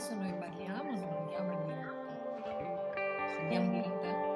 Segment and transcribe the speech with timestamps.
[0.00, 3.38] adesso noi parliamo, non andiamo in diretta.
[3.38, 4.29] Andiamo in diretta?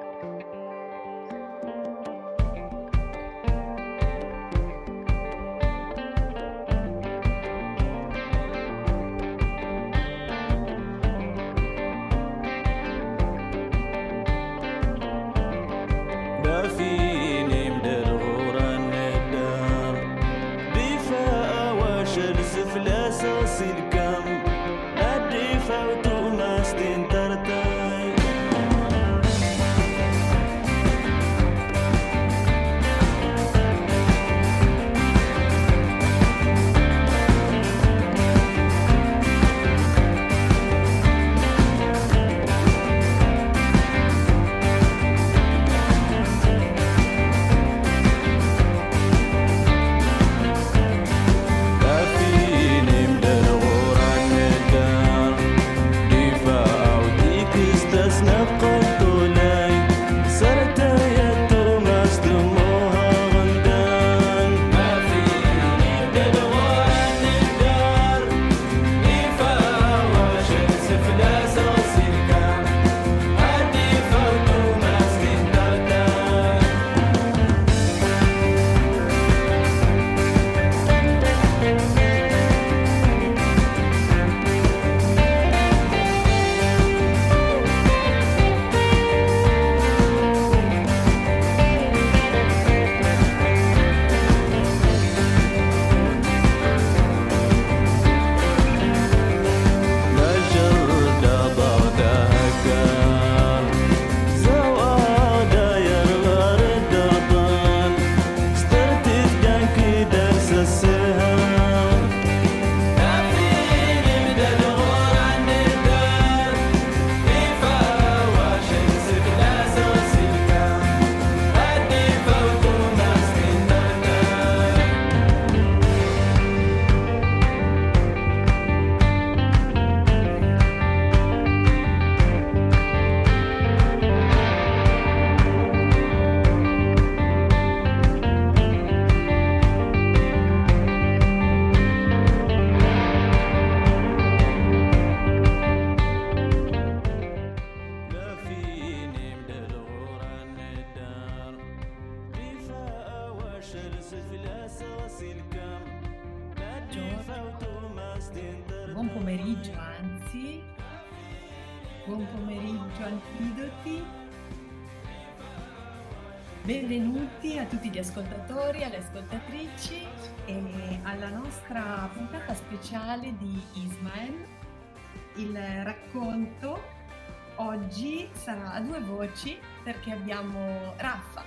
[180.24, 181.44] Abbiamo Raffa.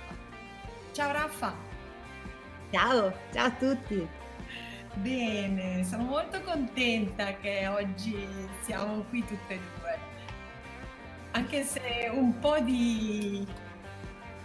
[0.92, 1.52] Ciao Raffa!
[2.70, 4.08] Ciao, ciao a tutti.
[4.94, 8.24] Bene, sono molto contenta che oggi
[8.62, 9.98] siamo qui tutte e due.
[11.32, 13.44] Anche se un po' di,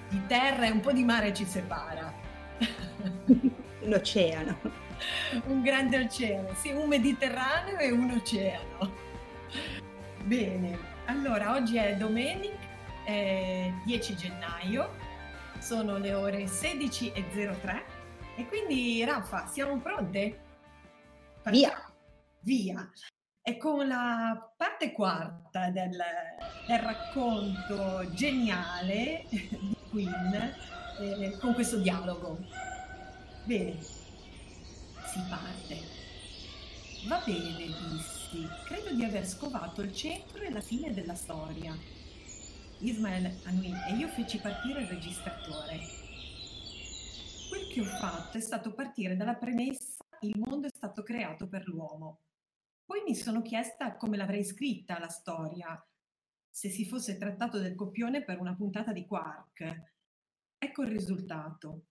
[0.10, 2.12] di terra e un po' di mare ci separa.
[3.84, 4.58] Un oceano.
[5.46, 8.92] un grande oceano, sì, un Mediterraneo e un oceano.
[10.24, 12.73] Bene, allora oggi è domenica,
[13.06, 14.90] eh, 10 gennaio,
[15.60, 17.84] sono le ore 16.03
[18.36, 20.40] e quindi Raffa, siamo pronte?
[21.46, 21.94] Via.
[22.40, 22.92] Via.
[23.42, 25.98] E con la parte quarta del,
[26.68, 30.54] del racconto geniale di Queen
[31.00, 32.38] eh, con questo dialogo.
[33.44, 35.78] Bene, si parte.
[37.08, 38.48] Va bene, dissi.
[38.66, 41.76] Credo di aver scovato il centro e la fine della storia.
[42.84, 45.80] Ismael annui e io feci partire il registratore.
[47.48, 51.66] Quel che ho fatto è stato partire dalla premessa il mondo è stato creato per
[51.66, 52.20] l'uomo.
[52.84, 55.82] Poi mi sono chiesta come l'avrei scritta la storia,
[56.50, 59.94] se si fosse trattato del copione per una puntata di Quark.
[60.58, 61.86] Ecco il risultato.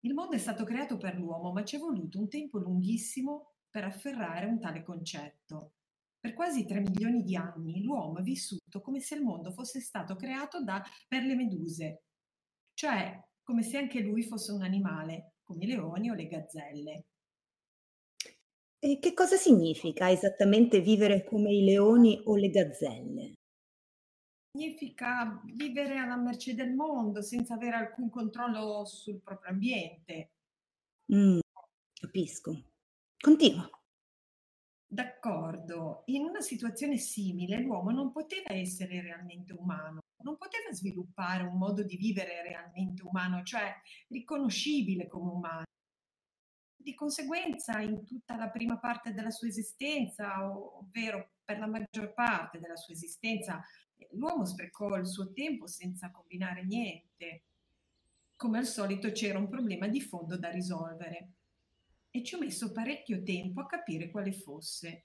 [0.00, 3.84] Il mondo è stato creato per l'uomo, ma ci è voluto un tempo lunghissimo per
[3.84, 5.75] afferrare un tale concetto.
[6.18, 10.16] Per quasi 3 milioni di anni l'uomo è vissuto come se il mondo fosse stato
[10.16, 12.02] creato da, per le meduse,
[12.74, 17.04] cioè come se anche lui fosse un animale, come i leoni o le gazzelle.
[18.78, 23.32] E che cosa significa esattamente vivere come i leoni o le gazzelle?
[24.50, 30.30] Significa vivere alla mercé del mondo senza avere alcun controllo sul proprio ambiente.
[31.12, 31.38] Mm,
[31.92, 32.64] capisco.
[33.18, 33.68] Continua.
[34.88, 41.58] D'accordo, in una situazione simile l'uomo non poteva essere realmente umano, non poteva sviluppare un
[41.58, 43.74] modo di vivere realmente umano, cioè
[44.08, 45.64] riconoscibile come umano.
[46.76, 52.60] Di conseguenza, in tutta la prima parte della sua esistenza, ovvero per la maggior parte
[52.60, 53.60] della sua esistenza,
[54.12, 57.42] l'uomo sprecò il suo tempo senza combinare niente.
[58.36, 61.35] Come al solito c'era un problema di fondo da risolvere
[62.16, 65.04] e ci ho messo parecchio tempo a capire quale fosse.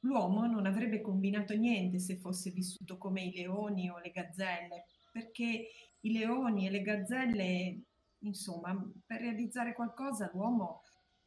[0.00, 5.68] L'uomo non avrebbe combinato niente se fosse vissuto come i leoni o le gazzelle, perché
[6.00, 7.80] i leoni e le gazzelle,
[8.18, 10.82] insomma, per realizzare qualcosa l'uomo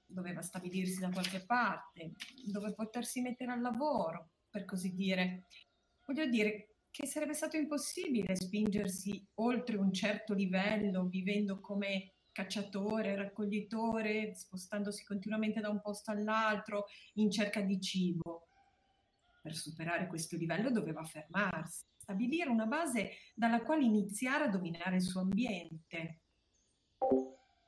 [0.06, 2.14] doveva stabilirsi da qualche parte,
[2.46, 5.48] dove potersi mettere al lavoro, per così dire.
[6.06, 14.34] Voglio dire che sarebbe stato impossibile spingersi oltre un certo livello vivendo come cacciatore, raccoglitore,
[14.36, 16.86] spostandosi continuamente da un posto all'altro
[17.16, 18.48] in cerca di cibo.
[19.42, 25.02] Per superare questo livello doveva fermarsi, stabilire una base dalla quale iniziare a dominare il
[25.02, 26.20] suo ambiente.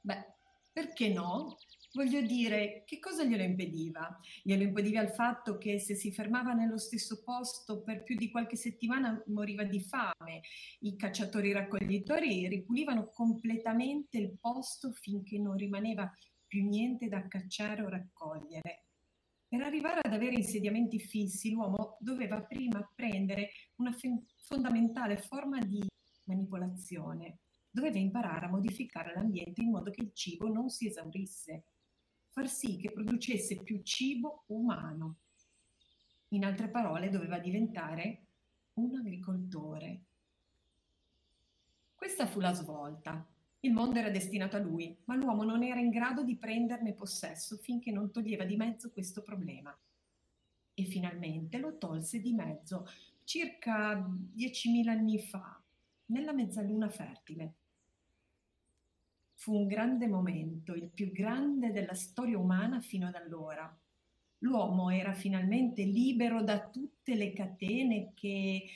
[0.02, 0.34] Beh,
[0.72, 1.58] perché no?
[1.94, 4.18] Voglio dire, che cosa glielo impediva?
[4.44, 8.56] Glielo impediva il fatto che se si fermava nello stesso posto per più di qualche
[8.56, 10.40] settimana moriva di fame.
[10.80, 16.10] I cacciatori raccoglitori ripulivano completamente il posto finché non rimaneva
[16.48, 18.86] più niente da cacciare o raccogliere.
[19.50, 23.94] Per arrivare ad avere insediamenti fissi, l'uomo doveva prima apprendere una
[24.38, 25.86] fondamentale forma di
[26.24, 27.40] manipolazione.
[27.70, 31.66] Doveva imparare a modificare l'ambiente in modo che il cibo non si esaurisse
[32.32, 35.18] far sì che producesse più cibo umano.
[36.30, 38.26] In altre parole, doveva diventare
[38.76, 40.02] un agricoltore.
[41.94, 43.26] Questa fu la svolta.
[43.60, 47.58] Il mondo era destinato a lui, ma l'uomo non era in grado di prenderne possesso
[47.58, 49.78] finché non toglieva di mezzo questo problema.
[50.74, 52.88] E finalmente lo tolse di mezzo
[53.24, 55.62] circa 10.000 anni fa,
[56.08, 57.56] nella mezzaluna fertile.
[59.42, 63.76] Fu un grande momento, il più grande della storia umana fino ad allora.
[64.44, 68.70] L'uomo era finalmente libero da tutte le catene che,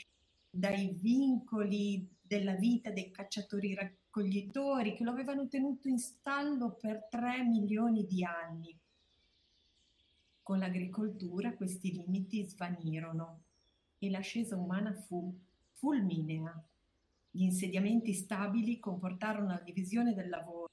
[0.50, 7.44] dai vincoli della vita dei cacciatori raccoglitori che lo avevano tenuto in stallo per tre
[7.44, 8.76] milioni di anni.
[10.42, 13.44] Con l'agricoltura questi limiti svanirono
[14.00, 15.32] e l'ascesa umana fu
[15.74, 16.60] fulminea.
[17.36, 20.70] Gli insediamenti stabili comportarono la divisione del lavoro.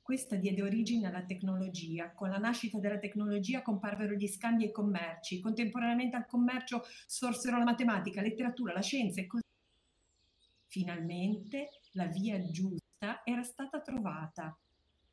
[0.00, 2.12] Questa diede origine alla tecnologia.
[2.12, 5.40] Con la nascita della tecnologia comparvero gli scambi e i commerci.
[5.40, 9.42] Contemporaneamente al commercio sorsero la matematica, la letteratura, la scienza e così.
[10.68, 14.56] Finalmente la via giusta era stata trovata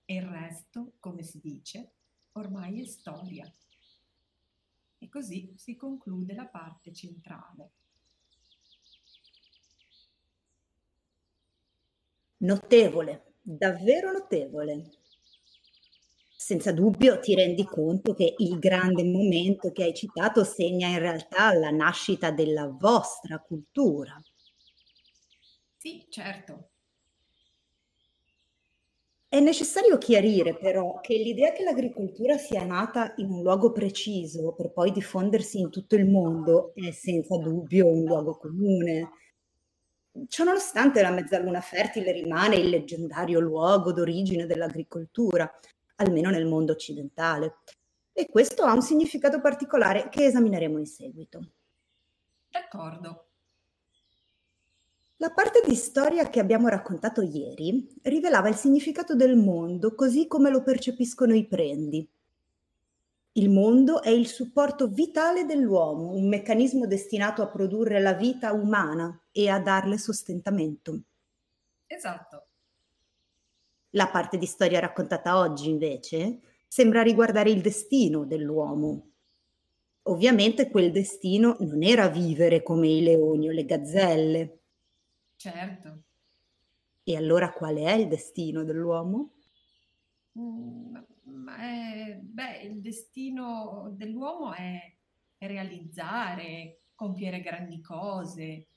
[0.05, 1.93] e il resto, come si dice,
[2.33, 3.51] ormai è storia.
[4.99, 7.71] E così si conclude la parte centrale.
[12.41, 14.83] Notevole, davvero notevole.
[16.36, 21.53] Senza dubbio ti rendi conto che il grande momento che hai citato segna in realtà
[21.53, 24.19] la nascita della vostra cultura.
[25.77, 26.69] Sì, certo.
[29.27, 34.72] È necessario chiarire però che l'idea che l'agricoltura sia nata in un luogo preciso per
[34.72, 39.10] poi diffondersi in tutto il mondo è senza dubbio un luogo comune,
[40.27, 45.51] Ciononostante la mezzaluna fertile rimane il leggendario luogo d'origine dell'agricoltura,
[45.95, 47.59] almeno nel mondo occidentale,
[48.11, 51.39] e questo ha un significato particolare che esamineremo in seguito.
[52.49, 53.25] D'accordo.
[55.17, 60.49] La parte di storia che abbiamo raccontato ieri rivelava il significato del mondo così come
[60.49, 62.09] lo percepiscono i prendi,
[63.39, 69.17] il mondo è il supporto vitale dell'uomo, un meccanismo destinato a produrre la vita umana
[69.31, 71.03] e a darle sostentamento.
[71.88, 72.48] Esatto.
[73.91, 79.12] La parte di storia raccontata oggi, invece, sembra riguardare il destino dell'uomo.
[80.03, 84.60] Ovviamente quel destino non era vivere come i leoni o le gazzelle.
[85.38, 86.01] Certo.
[87.03, 89.31] E allora qual è il destino dell'uomo?
[90.38, 90.96] Mm,
[91.57, 94.79] è, beh, il destino dell'uomo è,
[95.38, 98.67] realizzare, compiere grandi cose.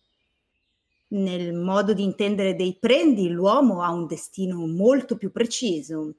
[1.08, 6.14] Nel modo di intendere dei prendi, l'uomo ha un destino molto più preciso.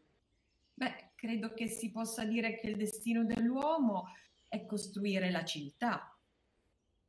[0.73, 4.07] Beh, credo che si possa dire che il destino dell'uomo
[4.47, 6.15] è costruire la civiltà.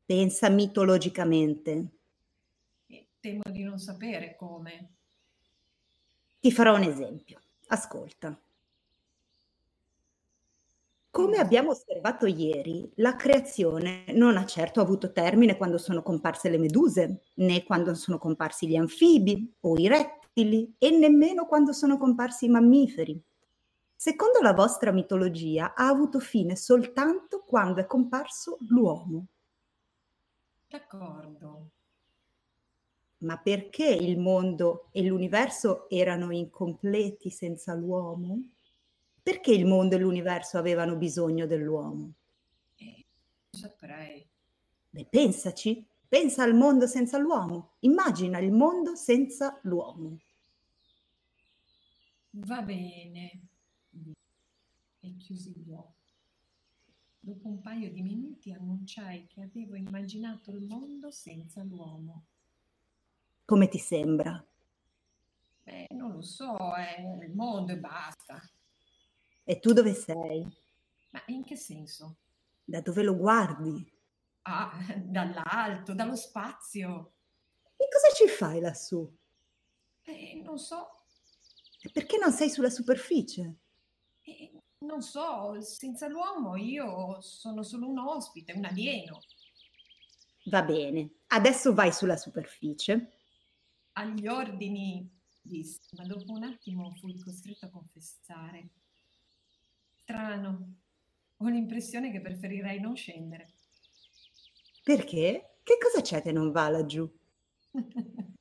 [0.06, 1.88] Pensa mitologicamente.
[2.86, 4.92] E temo di non sapere come.
[6.40, 7.40] Ti farò un esempio.
[7.66, 8.38] Ascolta.
[11.14, 16.58] Come abbiamo osservato ieri, la creazione non ha certo avuto termine quando sono comparse le
[16.58, 22.46] meduse, né quando sono comparsi gli anfibi o i rettili, e nemmeno quando sono comparsi
[22.46, 23.22] i mammiferi.
[23.94, 29.26] Secondo la vostra mitologia ha avuto fine soltanto quando è comparso l'uomo.
[30.66, 31.70] D'accordo.
[33.18, 38.48] Ma perché il mondo e l'universo erano incompleti senza l'uomo?
[39.24, 42.12] Perché il mondo e l'universo avevano bisogno dell'uomo?
[42.76, 43.06] Eh,
[43.52, 44.28] non saprei.
[44.90, 50.18] Beh, pensaci, pensa al mondo senza l'uomo, immagina il mondo senza l'uomo.
[52.32, 53.40] Va bene.
[55.00, 56.12] E chiusi gli occhi.
[57.18, 62.26] Dopo un paio di minuti annunciai che avevo immaginato il mondo senza l'uomo.
[63.46, 64.44] Come ti sembra?
[65.62, 68.38] Beh, non lo so, è il mondo e basta.
[69.52, 70.40] E tu dove sei?
[71.12, 72.18] Ma in che senso?
[72.66, 73.90] Da dove lo guardi?
[74.46, 74.70] Ah,
[75.04, 77.12] dall'alto, dallo spazio.
[77.76, 79.08] E cosa ci fai lassù?
[80.06, 80.80] Eh, non so,
[81.82, 83.58] E perché non sei sulla superficie?
[84.26, 89.20] eh, non so, senza l'uomo io sono solo un ospite, un alieno.
[90.44, 93.10] Va bene, adesso vai sulla superficie.
[93.96, 95.10] Agli ordini,
[95.40, 98.70] disse, ma dopo un attimo fui costretto a confessare.
[100.04, 100.74] Strano,
[101.38, 103.54] ho l'impressione che preferirei non scendere.
[104.82, 105.54] Perché?
[105.62, 107.10] Che cosa c'è che non va laggiù?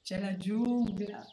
[0.00, 1.26] C'è la giungla.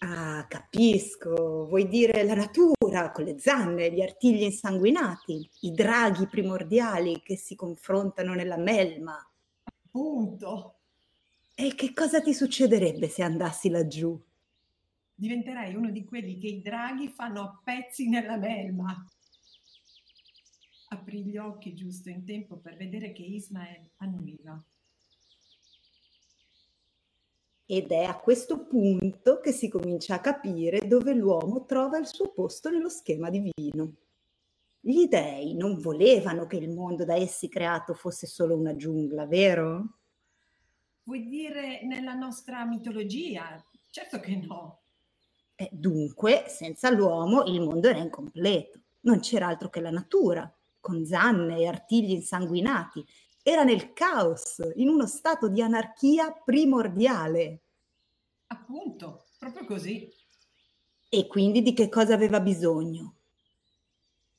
[0.00, 1.64] Ah, capisco.
[1.66, 7.54] Vuoi dire la natura con le zanne, gli artigli insanguinati, i draghi primordiali che si
[7.54, 9.16] confrontano nella melma.
[9.90, 10.80] Punto.
[11.54, 14.22] E che cosa ti succederebbe se andassi laggiù?
[15.14, 18.92] Diventerai uno di quelli che i draghi fanno a pezzi nella melma.
[20.88, 24.62] Aprì gli occhi giusto in tempo per vedere che Ismael annuiva.
[27.66, 32.30] Ed è a questo punto che si comincia a capire dove l'uomo trova il suo
[32.32, 33.94] posto nello schema divino.
[34.80, 39.98] Gli dei non volevano che il mondo da essi creato fosse solo una giungla, vero?
[41.04, 43.64] Vuoi dire nella nostra mitologia?
[43.88, 44.83] Certo che no.
[45.56, 48.80] E dunque, senza l'uomo il mondo era incompleto.
[49.00, 53.04] Non c'era altro che la natura, con zanne e artigli insanguinati.
[53.42, 57.60] Era nel caos, in uno stato di anarchia primordiale.
[58.48, 60.10] Appunto, proprio così.
[61.08, 63.16] E quindi di che cosa aveva bisogno?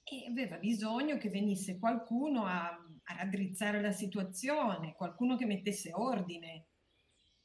[0.03, 6.65] E aveva bisogno che venisse qualcuno a, a raddrizzare la situazione, qualcuno che mettesse ordine.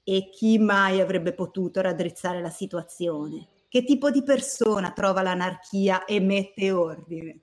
[0.03, 3.60] E chi mai avrebbe potuto raddrizzare la situazione?
[3.71, 7.43] Che tipo di persona trova l'anarchia e mette ordine?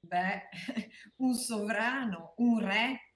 [0.00, 0.48] Beh,
[1.22, 3.06] un sovrano, un re,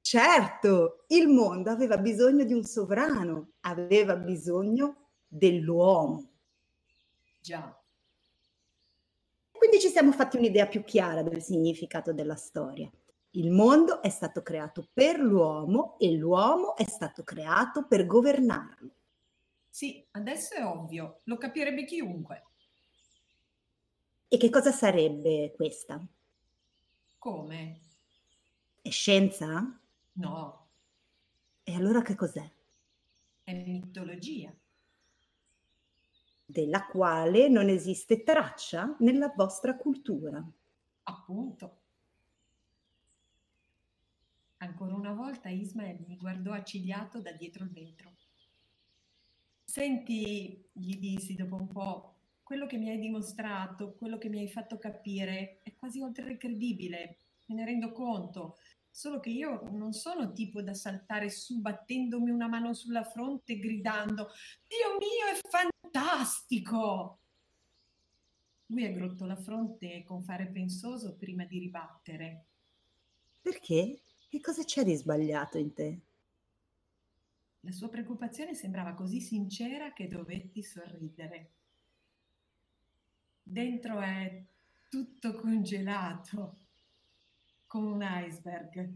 [0.00, 6.30] Certo, il mondo aveva bisogno di un sovrano, aveva bisogno dell'uomo.
[7.40, 7.76] già.
[9.50, 12.88] Quindi ci siamo fatti un'idea più chiara del significato della storia.
[13.30, 18.90] Il mondo è stato creato per l'uomo e l'uomo è stato creato per governarlo.
[19.74, 22.44] Sì, adesso è ovvio, lo capirebbe chiunque.
[24.28, 25.98] E che cosa sarebbe questa?
[27.18, 27.60] Come?
[28.82, 29.80] È scienza?
[30.16, 30.68] No,
[31.64, 32.50] E allora che cos'è?
[33.44, 34.54] è mitologia.
[36.46, 40.42] Della quale non esiste traccia nella vostra cultura.
[41.04, 41.80] Appunto.
[44.56, 48.16] Ancora una volta Ismael mi guardò accigliato da dietro il vetro.
[49.64, 54.48] Senti, gli dissi dopo un po', quello che mi hai dimostrato, quello che mi hai
[54.48, 58.58] fatto capire è quasi oltre il credibile, me ne rendo conto.
[58.90, 64.28] Solo che io non sono tipo da saltare su battendomi una mano sulla fronte gridando
[64.68, 67.18] Dio mio, è fantastico!
[68.66, 72.44] Lui aggrottò la fronte con fare pensoso prima di ribattere.
[73.42, 74.00] Perché?
[74.28, 76.00] Che cosa c'è di sbagliato in te?
[77.64, 81.52] La sua preoccupazione sembrava così sincera che dovetti sorridere.
[83.42, 84.44] Dentro è
[84.90, 86.58] tutto congelato,
[87.66, 88.92] come un iceberg.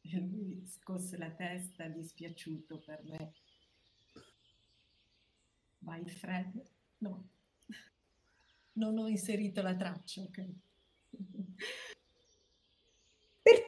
[0.00, 3.32] E lui scosse la testa dispiaciuto per me.
[5.80, 6.66] Vai Fred?
[6.98, 7.28] No,
[8.74, 10.48] non ho inserito la traccia, ok?
[13.42, 13.66] Per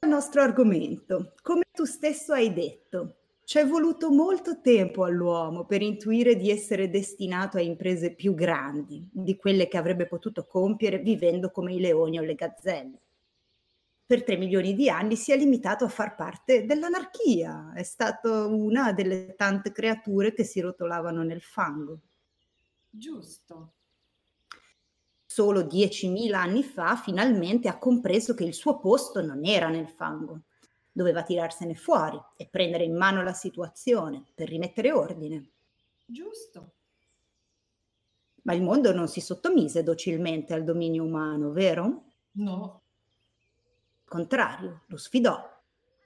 [0.00, 6.34] il nostro argomento, come tu stesso hai detto, C'è voluto molto tempo all'uomo per intuire
[6.34, 11.74] di essere destinato a imprese più grandi di quelle che avrebbe potuto compiere vivendo come
[11.74, 13.02] i leoni o le gazzelle.
[14.06, 18.94] Per tre milioni di anni si è limitato a far parte dell'anarchia, è stato una
[18.94, 22.00] delle tante creature che si rotolavano nel fango.
[22.88, 23.74] Giusto.
[25.26, 30.44] Solo 10.000 anni fa finalmente ha compreso che il suo posto non era nel fango
[30.94, 35.50] doveva tirarsene fuori e prendere in mano la situazione per rimettere ordine.
[36.06, 36.72] Giusto.
[38.42, 42.04] Ma il mondo non si sottomise docilmente al dominio umano, vero?
[42.32, 42.82] No.
[44.04, 45.52] Al contrario, lo sfidò.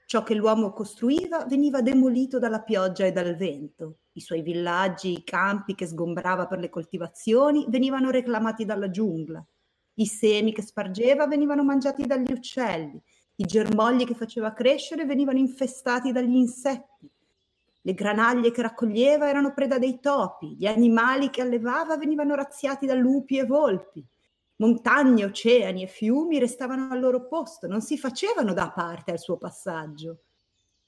[0.07, 3.97] Ciò che l'uomo costruiva veniva demolito dalla pioggia e dal vento.
[4.13, 9.45] I suoi villaggi, i campi che sgombrava per le coltivazioni venivano reclamati dalla giungla.
[9.95, 12.99] I semi che spargeva venivano mangiati dagli uccelli
[13.39, 17.09] i germogli che faceva crescere venivano infestati dagli insetti.
[17.81, 22.95] Le granaglie che raccoglieva erano preda dei topi, gli animali che allevava venivano razziati da
[22.95, 24.05] lupi e volpi.
[24.57, 29.37] Montagne, oceani e fiumi restavano al loro posto, non si facevano da parte al suo
[29.37, 30.23] passaggio.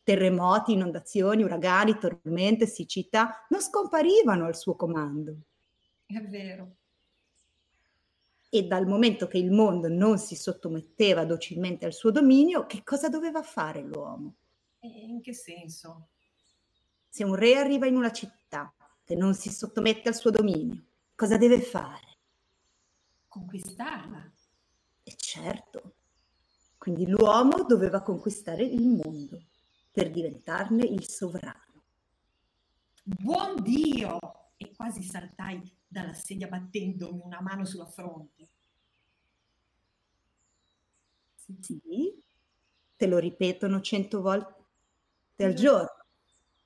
[0.03, 5.35] Terremoti, inondazioni, uragani, tormente, siccità non scomparivano al suo comando.
[6.05, 6.79] È vero
[8.53, 13.07] e dal momento che il mondo non si sottometteva docilmente al suo dominio, che cosa
[13.07, 14.35] doveva fare l'uomo?
[14.81, 16.09] In che senso?
[17.07, 18.73] Se un re arriva in una città
[19.05, 20.83] che non si sottomette al suo dominio,
[21.15, 22.17] cosa deve fare?
[23.29, 24.29] Conquistarla.
[25.03, 25.93] E certo.
[26.77, 29.45] Quindi l'uomo doveva conquistare il mondo
[29.93, 31.83] per diventarne il sovrano.
[33.01, 34.40] Buon Dio!
[34.61, 38.47] E quasi saltai dalla sedia battendomi una mano sulla fronte.
[41.33, 42.13] Sì,
[42.95, 46.05] te lo ripetono cento volte al giorno.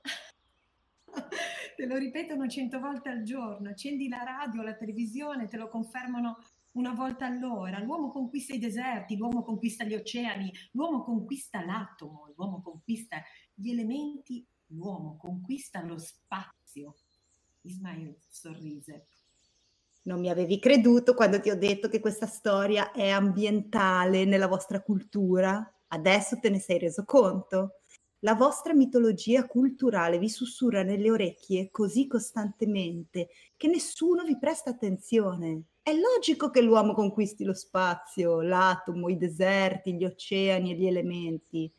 [1.78, 6.44] te lo ripetono cento volte al giorno, accendi la radio, la televisione, te lo confermano
[6.74, 7.80] una volta all'ora.
[7.80, 14.46] L'uomo conquista i deserti, l'uomo conquista gli oceani, l'uomo conquista l'atomo, l'uomo conquista gli elementi,
[14.68, 16.96] l'uomo conquista lo spazio.
[17.66, 19.08] Ismail sorrise.
[20.04, 24.82] Non mi avevi creduto quando ti ho detto che questa storia è ambientale nella vostra
[24.82, 25.68] cultura?
[25.88, 27.80] Adesso te ne sei reso conto?
[28.20, 35.64] La vostra mitologia culturale vi sussurra nelle orecchie così costantemente che nessuno vi presta attenzione.
[35.82, 41.72] È logico che l'uomo conquisti lo spazio, l'atomo, i deserti, gli oceani e gli elementi.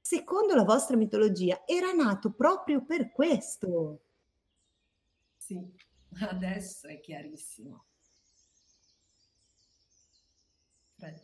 [0.00, 4.00] Secondo la vostra mitologia era nato proprio per questo.
[5.52, 7.84] Sì, Adesso è chiarissimo.
[10.96, 11.20] Fred.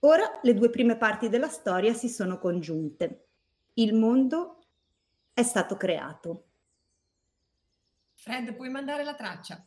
[0.00, 3.26] Ora le due prime parti della storia si sono congiunte.
[3.74, 4.64] Il mondo
[5.32, 6.46] è stato creato.
[8.14, 9.64] Fred, puoi mandare la traccia.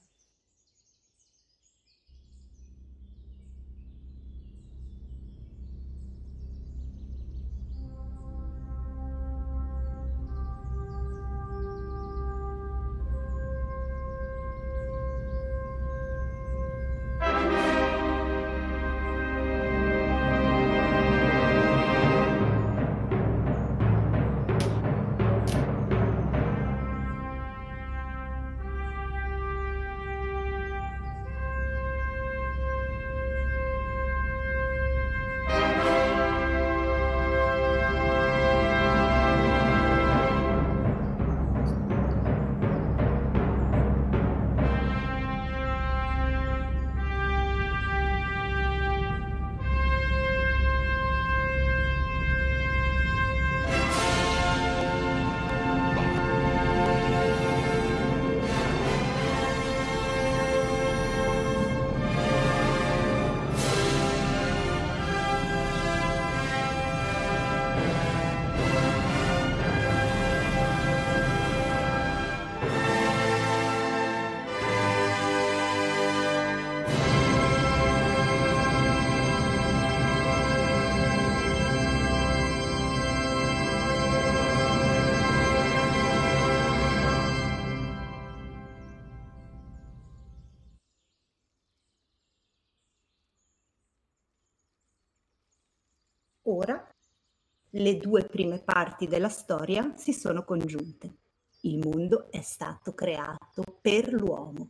[97.84, 101.18] Le due prime parti della storia si sono congiunte.
[101.64, 104.70] Il mondo è stato creato per l'uomo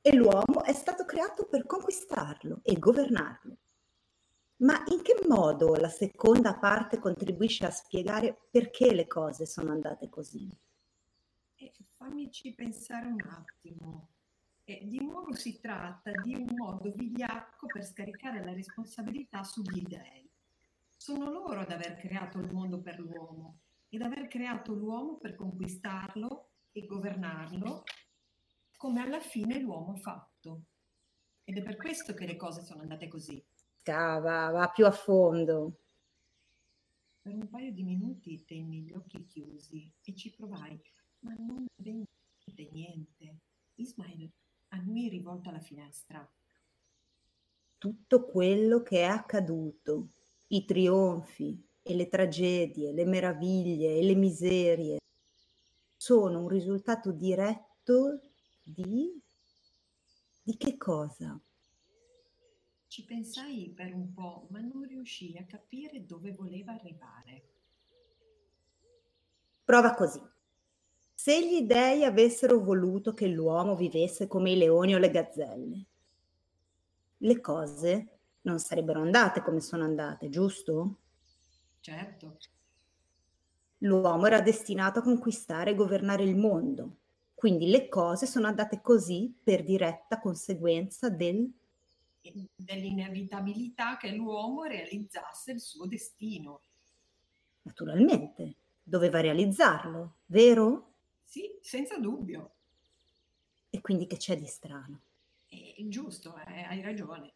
[0.00, 3.56] e l'uomo è stato creato per conquistarlo e governarlo.
[4.56, 10.08] Ma in che modo la seconda parte contribuisce a spiegare perché le cose sono andate
[10.08, 10.50] così?
[11.54, 14.08] E fammici pensare un attimo.
[14.64, 20.23] E di nuovo si tratta di un modo vigliacco per scaricare la responsabilità sugli dèi.
[20.96, 26.50] Sono loro ad aver creato il mondo per l'uomo ed aver creato l'uomo per conquistarlo
[26.72, 27.84] e governarlo
[28.76, 30.64] come alla fine l'uomo ha fatto.
[31.44, 33.42] Ed è per questo che le cose sono andate così.
[33.80, 35.80] Scava, va più a fondo.
[37.20, 40.78] Per un paio di minuti tenni gli occhi chiusi e ci provai,
[41.20, 42.04] ma non venne
[42.72, 43.38] niente.
[43.76, 44.30] Ismail
[44.68, 46.30] annui rivolto alla finestra.
[47.78, 50.08] Tutto quello che è accaduto,
[50.48, 54.98] i trionfi e le tragedie, le meraviglie e le miserie,
[55.96, 58.20] sono un risultato diretto
[58.62, 59.20] di...
[60.42, 61.38] di che cosa?
[62.86, 67.42] Ci pensai per un po', ma non riuscii a capire dove voleva arrivare.
[69.64, 70.20] Prova così.
[71.12, 75.86] Se gli dei avessero voluto che l'uomo vivesse come i leoni o le gazzelle,
[77.16, 78.13] le cose
[78.44, 80.96] non sarebbero andate come sono andate, giusto?
[81.80, 82.38] Certo,
[83.78, 86.96] L'uomo era destinato a conquistare e governare il mondo,
[87.34, 91.52] quindi le cose sono andate così per diretta conseguenza del...
[92.56, 96.62] dell'inevitabilità che l'uomo realizzasse il suo destino.
[97.62, 100.92] Naturalmente, doveva realizzarlo, vero?
[101.22, 102.52] Sì, senza dubbio.
[103.68, 105.00] E quindi che c'è di strano?
[105.46, 107.32] È giusto, eh, hai ragione.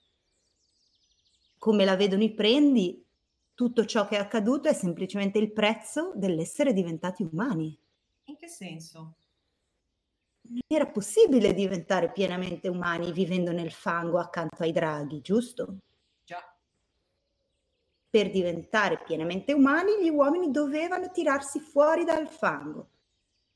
[1.58, 3.04] Come la vedono i prendi,
[3.54, 7.76] tutto ciò che è accaduto è semplicemente il prezzo dell'essere diventati umani.
[8.24, 9.16] In che senso?
[10.42, 15.78] Non era possibile diventare pienamente umani vivendo nel fango accanto ai draghi, giusto?
[16.24, 16.40] Già,
[18.10, 22.90] Per diventare pienamente umani gli uomini dovevano tirarsi fuori dal fango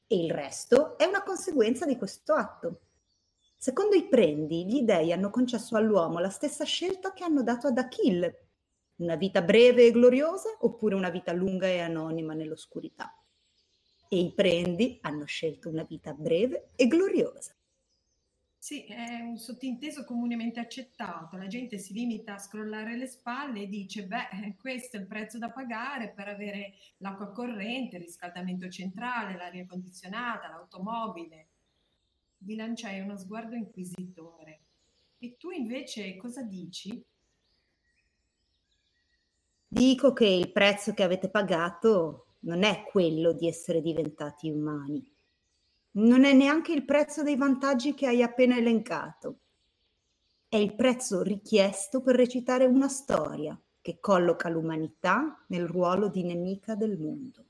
[0.06, 2.80] e il resto è una conseguenza di questo atto.
[3.64, 7.78] Secondo i prendi, gli dei hanno concesso all'uomo la stessa scelta che hanno dato ad
[7.78, 8.48] Achille,
[8.96, 13.16] una vita breve e gloriosa oppure una vita lunga e anonima nell'oscurità.
[14.08, 17.54] E i prendi hanno scelto una vita breve e gloriosa.
[18.58, 21.36] sì, è un sottinteso comunemente accettato.
[21.36, 25.38] La gente si limita a scrollare le spalle e dice, beh, questo è il prezzo
[25.38, 31.51] da pagare per avere l'acqua corrente, il riscaldamento centrale, l'aria condizionata, l'automobile.
[32.44, 34.60] Gli lanciai uno sguardo inquisitore.
[35.18, 37.00] E tu invece cosa dici?
[39.68, 45.08] Dico che il prezzo che avete pagato non è quello di essere diventati umani.
[45.92, 49.38] Non è neanche il prezzo dei vantaggi che hai appena elencato.
[50.48, 56.74] È il prezzo richiesto per recitare una storia che colloca l'umanità nel ruolo di nemica
[56.74, 57.44] del mondo.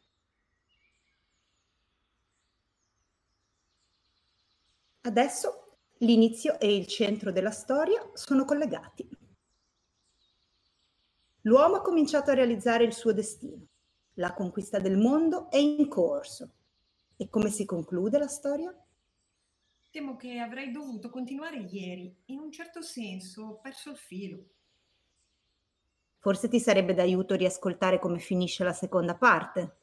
[5.05, 9.09] Adesso l'inizio e il centro della storia sono collegati.
[11.41, 13.67] L'uomo ha cominciato a realizzare il suo destino.
[14.15, 16.53] La conquista del mondo è in corso.
[17.17, 18.73] E come si conclude la storia?
[19.91, 22.17] Temo che avrei dovuto continuare ieri.
[22.27, 24.45] In un certo senso ho perso il filo.
[26.19, 29.79] Forse ti sarebbe d'aiuto riascoltare come finisce la seconda parte.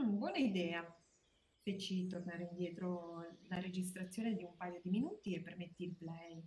[0.00, 1.01] Mm, buona idea.
[1.64, 6.42] Feci tornare indietro la registrazione di un paio di minuti e permetti il play.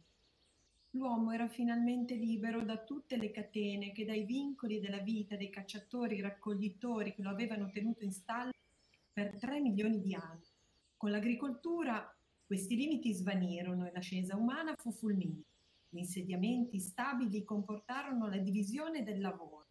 [0.89, 6.19] L'uomo era finalmente libero da tutte le catene che dai vincoli della vita dei cacciatori
[6.19, 8.51] raccoglitori che lo avevano tenuto in stallo
[9.13, 10.43] per tre milioni di anni.
[10.97, 12.13] Con l'agricoltura
[12.45, 15.43] questi limiti svanirono e l'ascesa umana fu fulminea.
[15.87, 19.67] Gli insediamenti stabili comportarono la divisione del lavoro.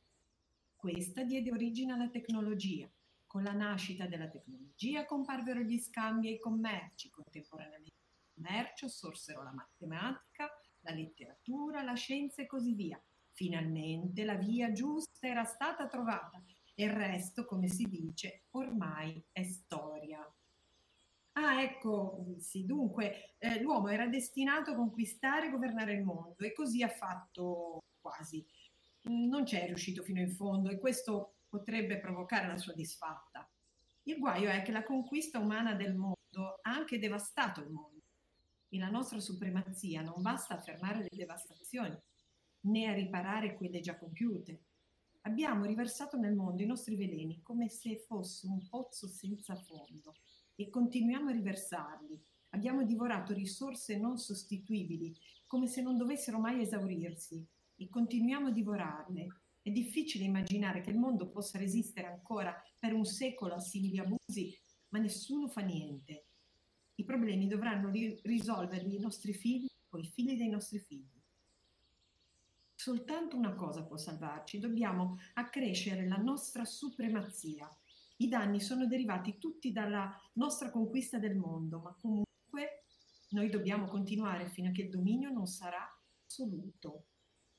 [0.74, 2.90] Questa diede origine alla tecnologia.
[3.34, 7.10] Con la nascita della tecnologia comparvero gli scambi e i commerci.
[7.10, 10.48] Contemporaneamente al commercio sorsero la matematica,
[10.82, 13.02] la letteratura, la scienza e così via.
[13.32, 16.40] Finalmente la via giusta era stata trovata
[16.76, 20.24] e il resto, come si dice, ormai è storia.
[21.32, 26.52] Ah, ecco, sì, dunque, eh, l'uomo era destinato a conquistare e governare il mondo e
[26.52, 28.46] così ha fatto quasi.
[29.06, 33.48] Non c'è riuscito fino in fondo e questo potrebbe provocare la sua disfatta.
[34.02, 38.02] Il guaio è che la conquista umana del mondo ha anche devastato il mondo
[38.68, 41.96] e la nostra supremazia non basta a fermare le devastazioni
[42.62, 44.64] né a riparare quelle già compiute.
[45.22, 50.16] Abbiamo riversato nel mondo i nostri veleni come se fosse un pozzo senza fondo
[50.56, 52.20] e continuiamo a riversarli.
[52.50, 59.43] Abbiamo divorato risorse non sostituibili come se non dovessero mai esaurirsi e continuiamo a divorarle.
[59.64, 64.54] È difficile immaginare che il mondo possa resistere ancora per un secolo a simili abusi,
[64.90, 66.26] ma nessuno fa niente.
[66.96, 71.18] I problemi dovranno ri- risolverli i nostri figli o i figli dei nostri figli.
[72.74, 77.66] Soltanto una cosa può salvarci, dobbiamo accrescere la nostra supremazia.
[78.18, 82.84] I danni sono derivati tutti dalla nostra conquista del mondo, ma comunque
[83.30, 85.90] noi dobbiamo continuare fino a che il dominio non sarà
[86.26, 87.06] assoluto.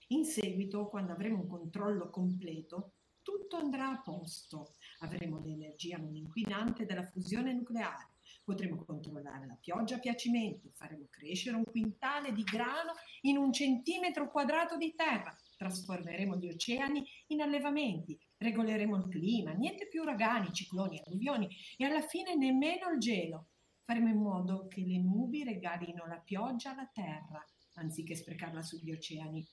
[0.10, 4.76] In seguito, quando avremo un controllo completo, tutto andrà a posto.
[5.00, 8.10] Avremo l'energia non inquinante della fusione nucleare.
[8.44, 12.92] Potremo controllare la pioggia a piacimento, faremo crescere un quintale di grano
[13.22, 19.88] in un centimetro quadrato di terra, trasformeremo gli oceani in allevamenti, regoleremo il clima, niente
[19.88, 23.48] più uragani, cicloni, alluvioni e alla fine nemmeno il gelo.
[23.84, 29.44] Faremo in modo che le nubi regalino la pioggia alla terra, anziché sprecarla sugli oceani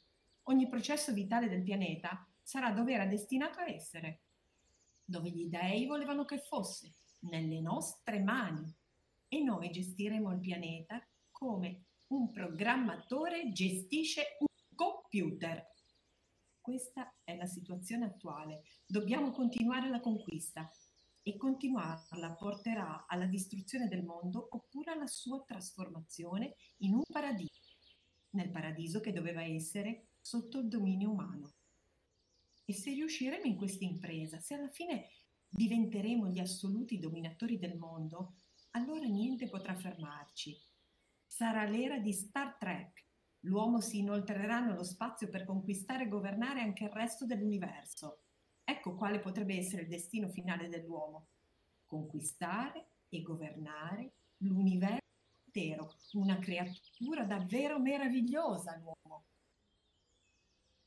[0.44, 4.22] ogni processo vitale del pianeta sarà dove era destinato a essere,
[5.04, 8.74] dove gli dei volevano che fosse, nelle nostre mani.
[9.28, 15.70] E noi gestiremo il pianeta come un programmatore gestisce un computer.
[16.60, 18.62] Questa è la situazione attuale.
[18.86, 20.70] Dobbiamo continuare la conquista
[21.22, 27.76] e continuarla porterà alla distruzione del mondo oppure alla sua trasformazione in un paradiso,
[28.30, 31.52] nel paradiso che doveva essere sotto il dominio umano.
[32.64, 35.08] E se riusciremo in questa impresa, se alla fine
[35.48, 38.36] diventeremo gli assoluti dominatori del mondo,
[38.70, 40.56] allora niente potrà fermarci.
[41.26, 43.04] Sarà l'era di Star Trek.
[43.40, 48.22] L'uomo si inoltrerà nello spazio per conquistare e governare anche il resto dell'universo.
[48.64, 51.26] Ecco quale potrebbe essere il destino finale dell'uomo.
[51.84, 55.00] Conquistare e governare l'universo
[55.44, 55.92] intero.
[56.12, 59.24] Una creatura davvero meravigliosa l'uomo.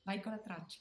[0.06, 0.78] Vai con la traccia.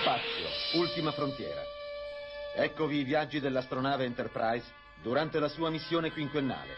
[0.00, 1.60] Spazio, ultima frontiera.
[2.54, 4.64] Eccovi i viaggi dell'astronave Enterprise
[5.02, 6.74] durante la sua missione quinquennale,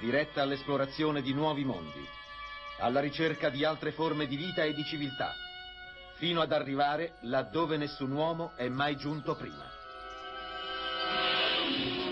[0.00, 2.04] diretta all'esplorazione di nuovi mondi,
[2.80, 5.32] alla ricerca di altre forme di vita e di civiltà,
[6.16, 9.73] fino ad arrivare laddove nessun uomo è mai giunto prima.
[11.64, 12.03] Thank you.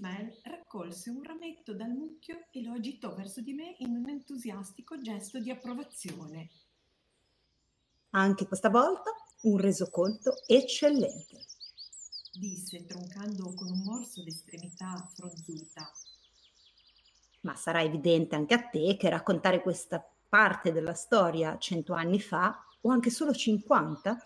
[0.00, 4.98] Ismael raccolse un rametto dal mucchio e lo agitò verso di me in un entusiastico
[4.98, 6.48] gesto di approvazione.
[8.10, 9.10] Anche questa volta
[9.42, 11.44] un resoconto eccellente.
[12.32, 15.90] Disse troncando con un morso d'estremità fronzuta.
[17.42, 22.64] Ma sarà evidente anche a te che raccontare questa parte della storia cento anni fa,
[22.82, 24.16] o anche solo 50,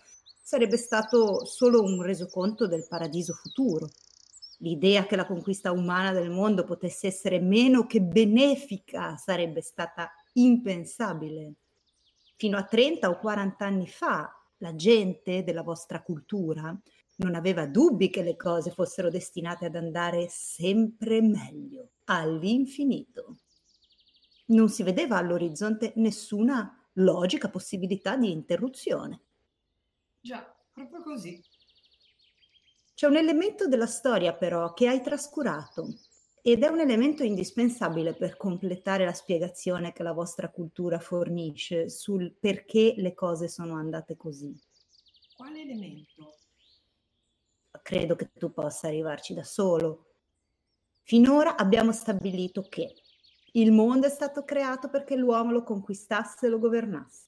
[0.41, 3.89] sarebbe stato solo un resoconto del paradiso futuro.
[4.59, 11.55] L'idea che la conquista umana del mondo potesse essere meno che benefica sarebbe stata impensabile.
[12.37, 16.77] Fino a 30 o 40 anni fa la gente della vostra cultura
[17.17, 23.37] non aveva dubbi che le cose fossero destinate ad andare sempre meglio, all'infinito.
[24.47, 29.21] Non si vedeva all'orizzonte nessuna logica possibilità di interruzione.
[30.19, 31.41] Già, proprio così.
[32.95, 35.85] C'è un elemento della storia però che hai trascurato
[36.41, 42.33] ed è un elemento indispensabile per completare la spiegazione che la vostra cultura fornisce sul
[42.39, 44.57] perché le cose sono andate così.
[45.35, 46.37] Quale elemento?
[47.81, 50.05] Credo che tu possa arrivarci da solo.
[51.01, 52.93] Finora abbiamo stabilito che
[53.51, 57.27] il mondo è stato creato perché l'uomo lo conquistasse e lo governasse.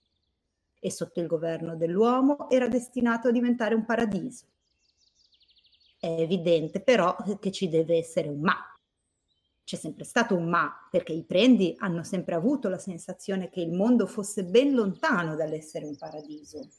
[0.79, 4.45] E sotto il governo dell'uomo era destinato a diventare un paradiso.
[5.99, 8.55] È evidente però che ci deve essere un ma.
[9.63, 13.73] C'è sempre stato un ma, perché i prendi hanno sempre avuto la sensazione che il
[13.73, 16.69] mondo fosse ben lontano dall'essere un paradiso.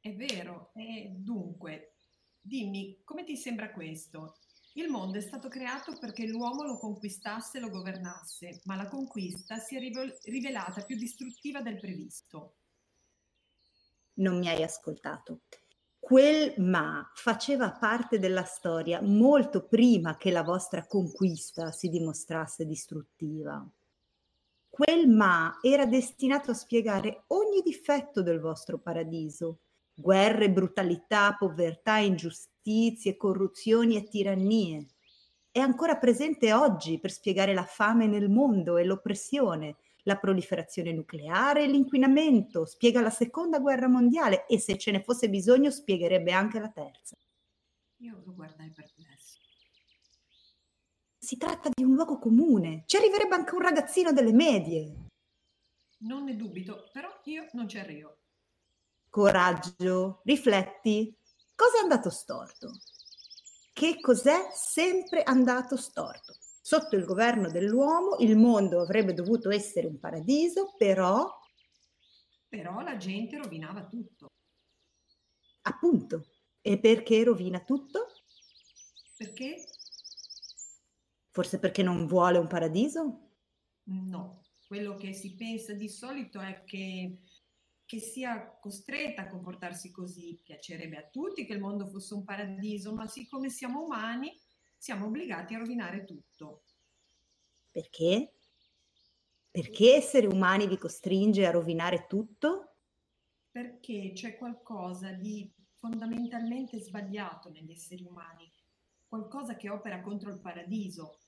[0.00, 1.96] È vero, e dunque,
[2.40, 4.36] dimmi, come ti sembra questo?
[4.74, 9.58] Il mondo è stato creato perché l'uomo lo conquistasse e lo governasse, ma la conquista
[9.58, 12.54] si è rivel- rivelata più distruttiva del previsto.
[14.14, 15.40] non mi hai ascoltato.
[16.04, 23.64] Quel ma faceva parte della storia molto prima che la vostra conquista si dimostrasse distruttiva.
[24.68, 29.60] Quel ma era destinato a spiegare ogni difetto del vostro paradiso.
[29.94, 34.86] Guerre, brutalità, povertà, ingiustizie, corruzioni e tirannie.
[35.52, 41.62] È ancora presente oggi per spiegare la fame nel mondo e l'oppressione, la proliferazione nucleare
[41.62, 46.58] e l'inquinamento, spiega la seconda guerra mondiale e se ce ne fosse bisogno spiegherebbe anche
[46.58, 47.16] la terza.
[47.98, 49.38] Io lo guardai perplesso.
[51.18, 55.06] Si tratta di un luogo comune, ci arriverebbe anche un ragazzino delle medie.
[55.98, 58.18] Non ne dubito, però io non ci arrivo.
[59.08, 61.16] Coraggio, rifletti.
[61.54, 62.72] Cosa è andato storto?
[63.72, 66.34] Che cos'è sempre andato storto?
[66.72, 71.28] Sotto il governo dell'uomo il mondo avrebbe dovuto essere un paradiso, però...
[72.48, 74.28] Però la gente rovinava tutto.
[75.64, 76.28] Appunto.
[76.62, 78.06] E perché rovina tutto?
[79.18, 79.56] Perché?
[81.30, 83.32] Forse perché non vuole un paradiso?
[83.82, 87.18] No, quello che si pensa di solito è che,
[87.84, 90.40] che sia costretta a comportarsi così.
[90.42, 94.34] Piacerebbe a tutti che il mondo fosse un paradiso, ma siccome siamo umani,
[94.82, 96.64] siamo obbligati a rovinare tutto.
[97.70, 98.32] Perché?
[99.48, 102.78] Perché essere umani vi costringe a rovinare tutto?
[103.48, 108.52] Perché c'è qualcosa di fondamentalmente sbagliato negli esseri umani,
[109.06, 111.20] qualcosa che opera contro il paradiso,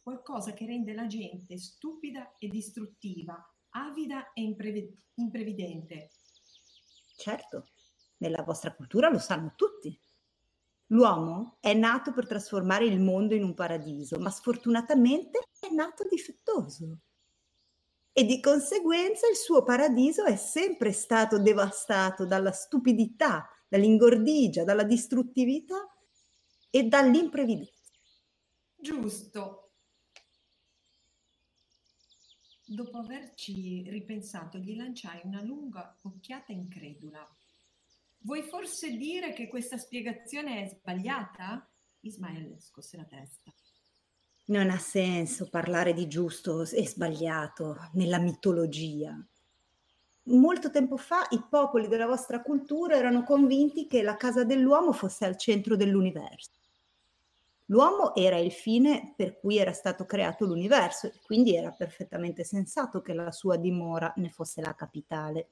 [0.00, 3.38] qualcosa che rende la gente stupida e distruttiva,
[3.72, 6.12] avida e imprevi- imprevidente.
[7.14, 7.68] Certo,
[8.16, 10.00] nella vostra cultura lo sanno tutti.
[10.92, 16.98] L'uomo è nato per trasformare il mondo in un paradiso, ma sfortunatamente è nato difettoso.
[18.12, 25.88] E di conseguenza il suo paradiso è sempre stato devastato dalla stupidità, dall'ingordigia, dalla distruttività
[26.68, 27.90] e dall'imprevidenza.
[28.76, 29.72] Giusto.
[32.66, 37.26] Dopo averci ripensato, gli lanciai una lunga occhiata incredula.
[38.24, 41.68] Vuoi forse dire che questa spiegazione è sbagliata?
[42.00, 43.52] Ismael scosse la testa.
[44.46, 49.16] Non ha senso parlare di giusto e sbagliato nella mitologia.
[50.26, 55.24] Molto tempo fa i popoli della vostra cultura erano convinti che la casa dell'uomo fosse
[55.24, 56.50] al centro dell'universo.
[57.66, 63.00] L'uomo era il fine per cui era stato creato l'universo e quindi era perfettamente sensato
[63.00, 65.48] che la sua dimora ne fosse la capitale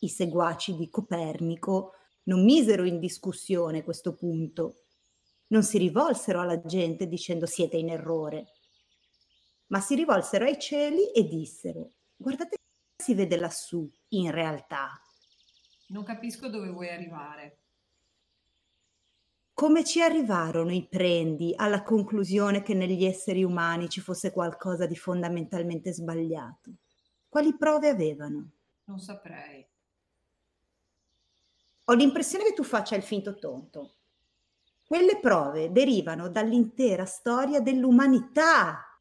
[0.00, 4.82] i seguaci di Copernico non misero in discussione questo punto,
[5.48, 8.46] non si rivolsero alla gente dicendo siete in errore,
[9.68, 15.00] ma si rivolsero ai cieli e dissero guardate che si vede lassù in realtà.
[15.88, 17.56] Non capisco dove vuoi arrivare.
[19.54, 24.96] Come ci arrivarono i prendi alla conclusione che negli esseri umani ci fosse qualcosa di
[24.96, 26.76] fondamentalmente sbagliato?
[27.28, 28.50] Quali prove avevano?
[28.84, 29.69] Non saprei.
[31.90, 33.96] Ho l'impressione che tu faccia il finto tonto.
[34.86, 38.96] Quelle prove derivano dall'intera storia dell'umanità.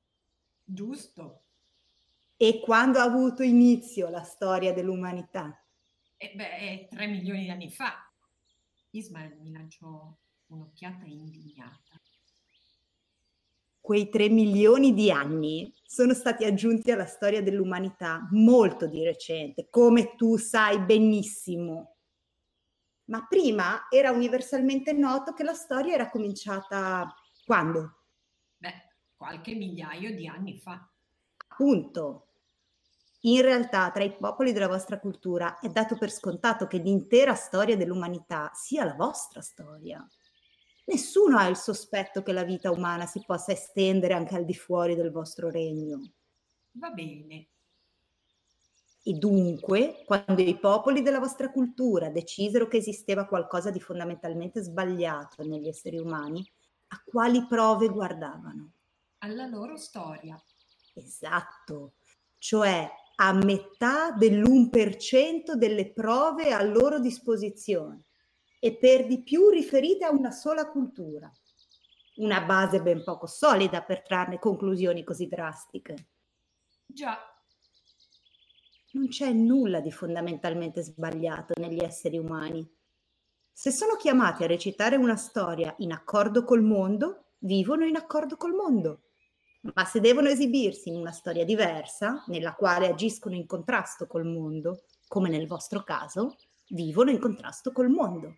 [0.64, 1.44] Giusto.
[2.36, 5.64] E quando ha avuto inizio la storia dell'umanità?
[6.18, 8.12] E beh, tre milioni di anni fa.
[8.90, 10.12] Ismael mi lanciò
[10.48, 12.02] un'occhiata indignata.
[13.80, 20.16] Quei tre milioni di anni sono stati aggiunti alla storia dell'umanità molto di recente, come
[20.16, 21.98] tu sai benissimo
[23.10, 27.14] ma prima era universalmente noto che la storia era cominciata
[27.46, 28.04] quando?
[28.58, 30.88] Beh, qualche migliaio di anni fa.
[31.48, 32.26] Appunto.
[33.24, 37.76] In realtà, tra i popoli della vostra cultura è dato per scontato che l'intera storia
[37.76, 40.08] dell'umanità sia la vostra storia.
[40.86, 44.96] Nessuno ha il sospetto che la vita umana si possa estendere anche al di fuori
[44.96, 46.14] del vostro regno.
[46.72, 47.50] Va bene,
[49.10, 55.42] e dunque, quando i popoli della vostra cultura decisero che esisteva qualcosa di fondamentalmente sbagliato
[55.42, 56.48] negli esseri umani,
[56.90, 58.74] a quali prove guardavano?
[59.24, 60.40] Alla loro storia.
[60.94, 61.94] Esatto,
[62.38, 68.04] cioè a metà dell'1% delle prove a loro disposizione
[68.60, 71.32] e per di più riferite a una sola cultura.
[72.18, 76.10] Una base ben poco solida per trarne conclusioni così drastiche.
[76.86, 77.18] Già,
[78.92, 82.68] non c'è nulla di fondamentalmente sbagliato negli esseri umani.
[83.52, 88.54] Se sono chiamati a recitare una storia in accordo col mondo, vivono in accordo col
[88.54, 89.02] mondo.
[89.76, 94.84] Ma se devono esibirsi in una storia diversa, nella quale agiscono in contrasto col mondo,
[95.08, 96.38] come nel vostro caso,
[96.70, 98.38] vivono in contrasto col mondo.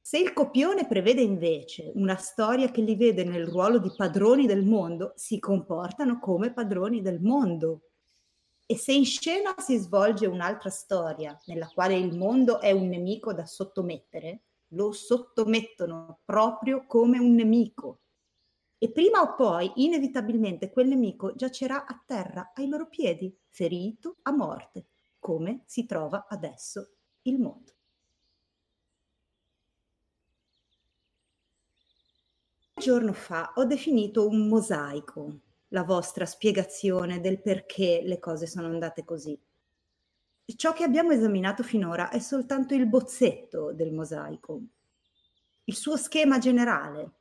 [0.00, 4.64] Se il copione prevede invece una storia che li vede nel ruolo di padroni del
[4.64, 7.80] mondo, si comportano come padroni del mondo.
[8.66, 13.32] E se in scena si svolge un'altra storia nella quale il mondo è un nemico
[13.32, 18.00] da sottomettere, lo sottomettono proprio come un nemico.
[18.78, 24.32] E prima o poi, inevitabilmente, quel nemico giacerà a terra ai loro piedi, ferito a
[24.32, 24.88] morte,
[25.18, 26.90] come si trova adesso
[27.22, 27.76] il mondo.
[32.78, 39.04] giorno fa ho definito un mosaico la vostra spiegazione del perché le cose sono andate
[39.04, 39.38] così.
[40.56, 44.60] Ciò che abbiamo esaminato finora è soltanto il bozzetto del mosaico,
[45.64, 47.12] il suo schema generale.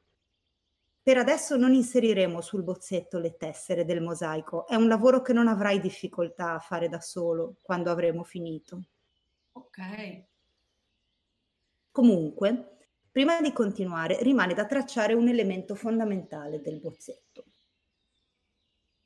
[1.01, 5.47] Per adesso non inseriremo sul bozzetto le tessere del mosaico, è un lavoro che non
[5.47, 8.85] avrai difficoltà a fare da solo quando avremo finito.
[9.53, 10.23] Ok.
[11.91, 12.75] Comunque,
[13.15, 17.44] Prima di continuare, rimane da tracciare un elemento fondamentale del bozzetto.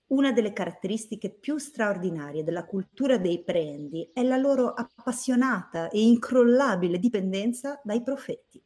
[0.09, 6.97] Una delle caratteristiche più straordinarie della cultura dei prendi è la loro appassionata e incrollabile
[6.97, 8.59] dipendenza dai profeti.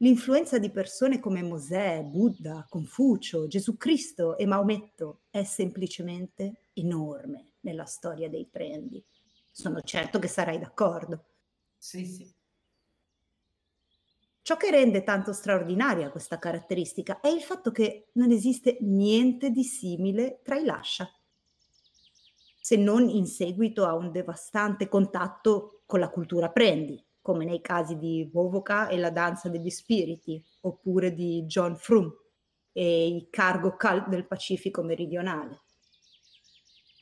[0.00, 7.86] L'influenza di persone come Mosè, Buddha, Confucio, Gesù Cristo e Maometto è semplicemente enorme nella
[7.86, 9.02] storia dei prendi.
[9.50, 11.24] Sono certo che sarai d'accordo.
[11.78, 12.35] Sì, sì.
[14.46, 19.64] Ciò che rende tanto straordinaria questa caratteristica è il fatto che non esiste niente di
[19.64, 21.10] simile tra i lascia,
[22.60, 27.98] se non in seguito a un devastante contatto con la cultura prendi, come nei casi
[27.98, 32.08] di Vovoka e la danza degli spiriti, oppure di John Frum
[32.70, 35.62] e i cargo cult del Pacifico meridionale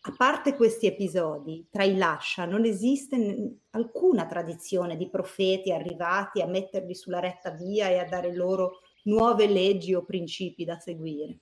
[0.07, 6.43] a parte questi episodi, tra i lascia non esiste n- alcuna tradizione di profeti arrivati
[6.43, 11.39] a metterli sulla retta via e a dare loro nuove leggi o principi da seguire.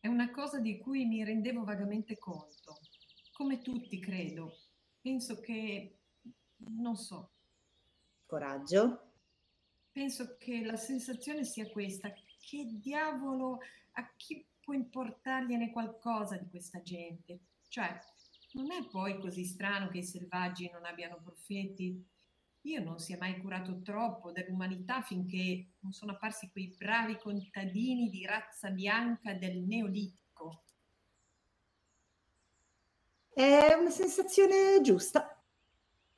[0.00, 2.78] È una cosa di cui mi rendevo vagamente conto.
[3.32, 4.52] Come tutti, credo.
[5.00, 5.98] Penso che...
[6.56, 7.30] non so.
[8.26, 9.02] Coraggio.
[9.92, 12.12] Penso che la sensazione sia questa.
[12.12, 13.60] Che diavolo,
[13.92, 17.38] a chi può importargliene qualcosa di questa gente.
[17.68, 17.96] Cioè,
[18.54, 22.04] non è poi così strano che i selvaggi non abbiano profeti?
[22.62, 28.10] Io non si è mai curato troppo dell'umanità finché non sono apparsi quei bravi contadini
[28.10, 30.64] di razza bianca del Neolitico.
[33.32, 35.40] È una sensazione giusta.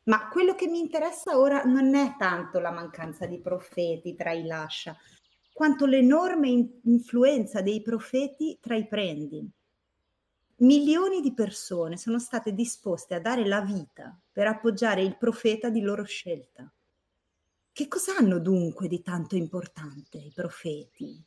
[0.05, 4.47] Ma quello che mi interessa ora non è tanto la mancanza di profeti tra i
[4.47, 4.97] lascia,
[5.59, 6.49] quanto l'enorme
[6.85, 9.45] influenza dei profeti tra i prendi.
[10.59, 15.81] Milioni di persone sono state disposte a dare la vita per appoggiare il profeta di
[15.81, 16.73] loro scelta.
[17.73, 21.21] Che cosa hanno dunque di tanto importante i profeti?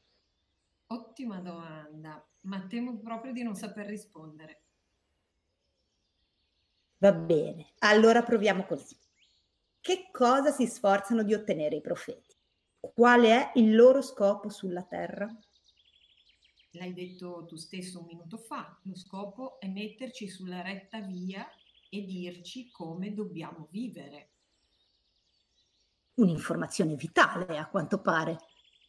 [0.87, 4.61] Ottima domanda, ma temo proprio di non saper rispondere.
[6.99, 8.97] Va bene, allora proviamo così.
[9.81, 12.30] Che cosa si sforzano di ottenere i profeti?
[12.81, 15.27] Qual è il loro scopo sulla Terra?
[16.71, 21.47] L'hai detto tu stesso un minuto fa, lo scopo è metterci sulla retta via
[21.89, 24.29] e dirci come dobbiamo vivere.
[26.15, 28.37] Un'informazione vitale, a quanto pare,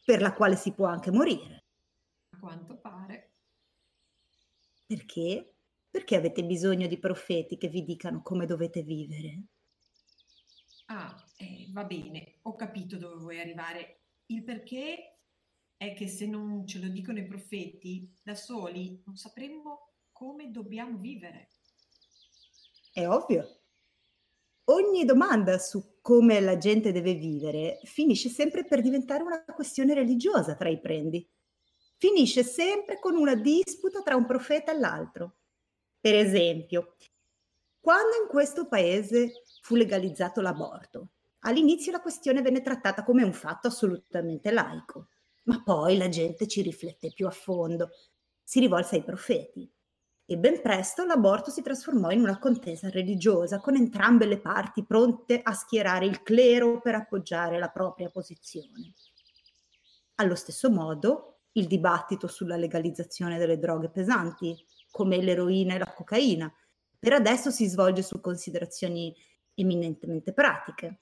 [0.03, 1.65] per la quale si può anche morire.
[2.29, 3.33] A quanto pare.
[4.87, 5.53] Perché?
[5.89, 9.43] Perché avete bisogno di profeti che vi dicano come dovete vivere?
[10.87, 14.01] Ah, eh, va bene, ho capito dove vuoi arrivare.
[14.27, 15.19] Il perché
[15.75, 20.97] è che se non ce lo dicono i profeti, da soli non sapremmo come dobbiamo
[20.97, 21.49] vivere.
[22.91, 23.59] È ovvio.
[24.65, 30.55] Ogni domanda su come la gente deve vivere finisce sempre per diventare una questione religiosa
[30.55, 31.27] tra i prendi.
[31.97, 35.35] Finisce sempre con una disputa tra un profeta e l'altro.
[35.99, 36.95] Per esempio,
[37.79, 41.09] quando in questo paese fu legalizzato l'aborto,
[41.43, 45.07] all'inizio la questione venne trattata come un fatto assolutamente laico,
[45.43, 47.89] ma poi la gente ci riflette più a fondo,
[48.43, 49.71] si rivolse ai profeti
[50.25, 55.41] e ben presto l'aborto si trasformò in una contesa religiosa con entrambe le parti pronte
[55.43, 58.93] a schierare il clero per appoggiare la propria posizione.
[60.15, 64.55] Allo stesso modo, il dibattito sulla legalizzazione delle droghe pesanti,
[64.91, 66.51] come l'eroina e la cocaina,
[66.97, 69.13] per adesso si svolge su considerazioni
[69.55, 71.01] eminentemente pratiche.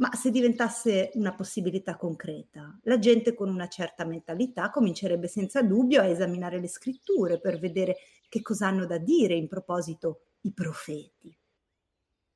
[0.00, 6.00] Ma se diventasse una possibilità concreta, la gente con una certa mentalità comincerebbe senza dubbio
[6.00, 7.96] a esaminare le scritture per vedere
[8.30, 11.36] che cosa hanno da dire in proposito i profeti.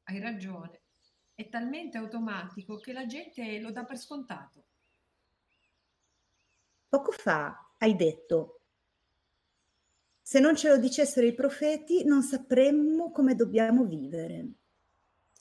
[0.04, 0.82] Hai ragione.
[1.34, 4.64] è talmente automatico che la gente lo dà per scontato.
[6.86, 8.60] Poco fa hai detto,
[10.20, 14.52] se non ce lo dicessero i profeti non sapremmo come dobbiamo vivere.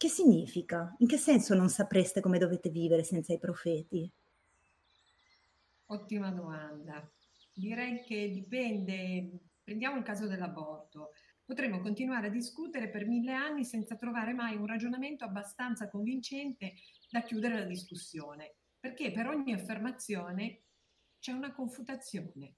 [0.04, 0.93] Che significa?
[0.97, 4.12] In che senso non sapreste come dovete vivere senza i profeti?
[5.86, 7.10] Ottima domanda.
[7.54, 9.30] Direi che dipende,
[9.64, 11.14] prendiamo il caso dell'aborto.
[11.45, 16.74] Potremmo continuare a discutere per mille anni senza trovare mai un ragionamento abbastanza convincente
[17.10, 20.64] da chiudere la discussione, perché per ogni affermazione
[21.18, 22.56] c'è una confutazione.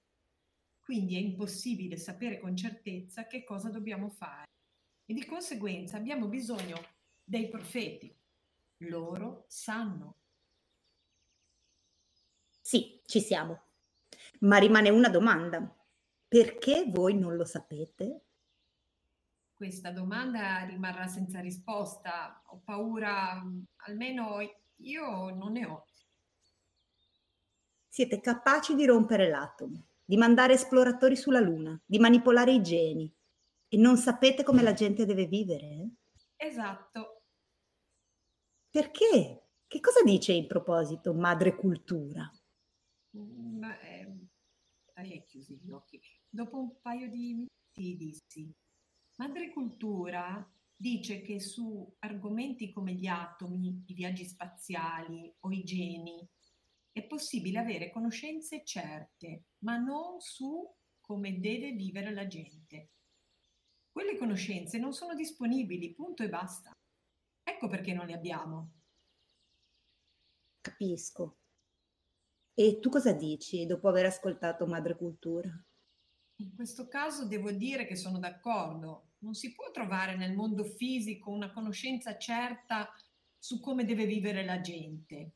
[0.80, 4.46] Quindi è impossibile sapere con certezza che cosa dobbiamo fare
[5.06, 6.95] e di conseguenza abbiamo bisogno
[7.26, 8.15] dei profeti.
[8.78, 10.17] Loro sanno.
[12.61, 13.61] Sì, ci siamo.
[14.39, 15.76] Ma rimane una domanda.
[16.28, 18.21] Perché voi non lo sapete?
[19.53, 22.43] Questa domanda rimarrà senza risposta.
[22.47, 23.41] Ho paura,
[23.88, 24.39] almeno
[24.78, 25.86] io non ne ho.
[27.88, 33.09] Siete capaci di rompere l'atomo, di mandare esploratori sulla Luna, di manipolare i geni
[33.69, 35.89] e non sapete come la gente deve vivere?
[36.36, 37.14] Esatto.
[38.76, 39.51] Perché?
[39.67, 42.30] Che cosa dice in proposito madre cultura?
[43.11, 44.17] Ma, eh,
[44.95, 46.01] hai chiusi gli occhi.
[46.28, 48.53] Dopo un paio di minuti dissi,
[49.15, 50.45] madre cultura
[50.76, 56.28] dice che su argomenti come gli atomi, i viaggi spaziali o i geni
[56.91, 60.69] è possibile avere conoscenze certe, ma non su
[60.99, 62.89] come deve vivere la gente.
[63.89, 66.73] Quelle conoscenze non sono disponibili, punto e basta.
[67.48, 68.72] Ecco perché non le abbiamo.
[70.62, 71.38] Capisco.
[72.56, 75.50] E tu cosa dici dopo aver ascoltato Madre Cultura?
[76.38, 79.12] In questo caso devo dire che sono d'accordo.
[79.20, 82.91] Non si può trovare nel mondo fisico una conoscenza certa
[83.38, 85.32] su come deve vivere la gente.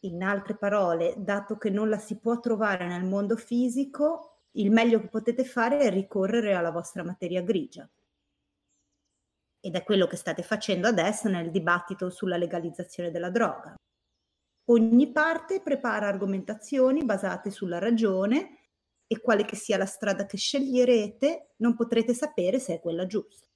[0.00, 5.00] In altre parole, dato che non la si può trovare nel mondo fisico, il meglio
[5.00, 7.88] che potete fare è ricorrere alla vostra materia grigia.
[9.66, 13.74] Ed è quello che state facendo adesso nel dibattito sulla legalizzazione della droga.
[14.68, 18.68] Ogni parte prepara argomentazioni basate sulla ragione
[19.08, 23.48] e quale che sia la strada che sceglierete, non potrete sapere se è quella giusta.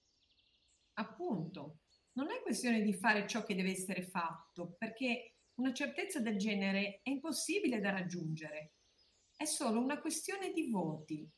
[0.95, 1.83] Appunto,
[2.15, 6.99] non è questione di fare ciò che deve essere fatto, perché una certezza del genere
[7.05, 8.73] è impossibile da raggiungere.
[9.37, 11.31] È solo una questione di voti.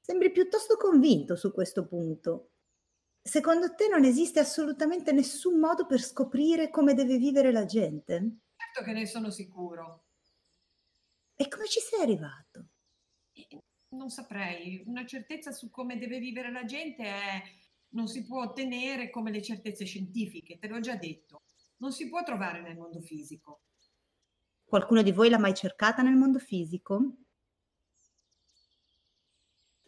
[0.00, 2.52] Sembri piuttosto convinto su questo punto.
[3.26, 8.38] Secondo te non esiste assolutamente nessun modo per scoprire come deve vivere la gente?
[8.54, 10.04] Certo che ne sono sicuro.
[11.34, 12.66] E come ci sei arrivato?
[13.88, 14.82] Non saprei.
[14.86, 17.42] Una certezza su come deve vivere la gente è...
[17.90, 21.44] non si può ottenere come le certezze scientifiche, te l'ho già detto
[21.84, 23.62] non si può trovare nel mondo fisico.
[24.64, 27.16] Qualcuno di voi l'ha mai cercata nel mondo fisico?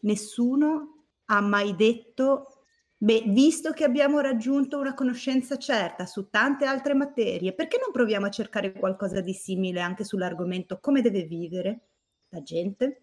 [0.00, 2.55] Nessuno ha mai detto,
[2.96, 8.26] beh, visto che abbiamo raggiunto una conoscenza certa su tante altre materie, perché non proviamo
[8.26, 11.88] a cercare qualcosa di simile anche sull'argomento come deve vivere
[12.28, 13.02] la gente?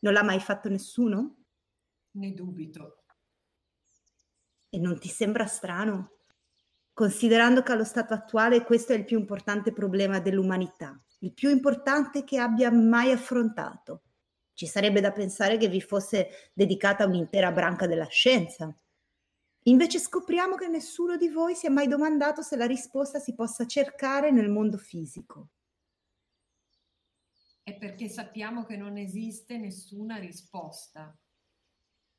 [0.00, 1.36] Non l'ha mai fatto nessuno?
[2.12, 3.04] Ne dubito.
[4.68, 6.16] E non ti sembra strano?
[6.96, 12.24] considerando che allo stato attuale questo è il più importante problema dell'umanità, il più importante
[12.24, 14.04] che abbia mai affrontato.
[14.54, 18.74] Ci sarebbe da pensare che vi fosse dedicata un'intera branca della scienza.
[19.68, 23.66] Invece scopriamo che nessuno di voi si è mai domandato se la risposta si possa
[23.66, 25.48] cercare nel mondo fisico.
[27.64, 31.16] È perché sappiamo che non esiste nessuna risposta.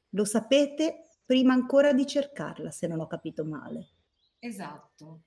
[0.10, 3.92] Lo sapete prima ancora di cercarla, se non ho capito male.
[4.40, 5.22] Esatto.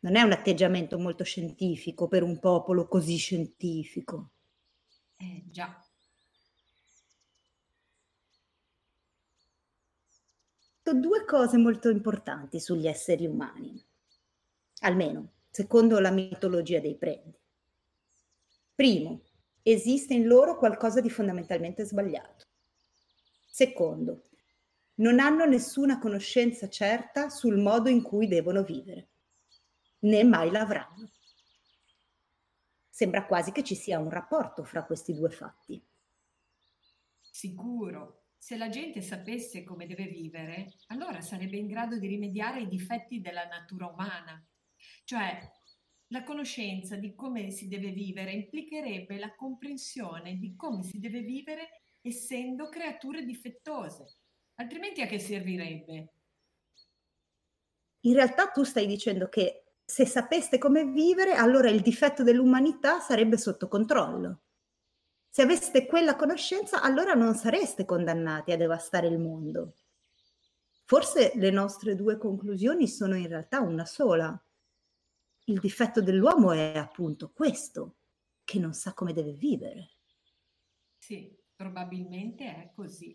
[0.00, 4.30] Non è un atteggiamento molto scientifico per un popolo così scientifico.
[5.16, 5.85] Eh già.
[10.92, 13.84] Due cose molto importanti sugli esseri umani,
[14.80, 17.36] almeno secondo la mitologia dei prendi.
[18.74, 19.22] Primo,
[19.62, 22.44] esiste in loro qualcosa di fondamentalmente sbagliato.
[23.50, 24.28] Secondo,
[24.96, 29.08] non hanno nessuna conoscenza certa sul modo in cui devono vivere,
[30.00, 31.10] né mai l'avranno.
[32.88, 35.84] Sembra quasi che ci sia un rapporto fra questi due fatti.
[37.20, 38.25] Sicuro.
[38.46, 43.20] Se la gente sapesse come deve vivere, allora sarebbe in grado di rimediare ai difetti
[43.20, 44.40] della natura umana.
[45.02, 45.36] Cioè,
[46.12, 51.82] la conoscenza di come si deve vivere implicherebbe la comprensione di come si deve vivere
[52.00, 54.18] essendo creature difettose
[54.60, 56.12] Altrimenti a che servirebbe?
[58.02, 63.38] in realtà tu stai dicendo che se sapeste come vivere, allora il difetto dell'umanità sarebbe
[63.38, 64.42] sotto controllo.
[65.36, 69.74] Se aveste quella conoscenza, allora non sareste condannati a devastare il mondo.
[70.86, 74.42] Forse le nostre due conclusioni sono in realtà una sola.
[75.44, 77.96] Il difetto dell'uomo è appunto questo,
[78.44, 79.90] che non sa come deve vivere.
[80.96, 83.14] Sì, probabilmente è così.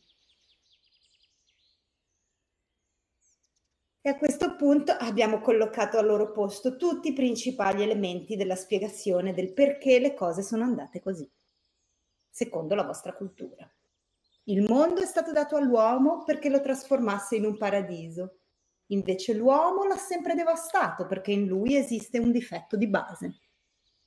[3.99, 9.33] E a questo punto abbiamo collocato al loro posto tutti i principali elementi della spiegazione
[9.33, 11.27] del perché le cose sono andate così,
[12.31, 13.69] secondo la vostra cultura.
[14.45, 18.39] Il mondo è stato dato all'uomo perché lo trasformasse in un paradiso.
[18.87, 23.35] Invece l'uomo l'ha sempre devastato perché in lui esiste un difetto di base.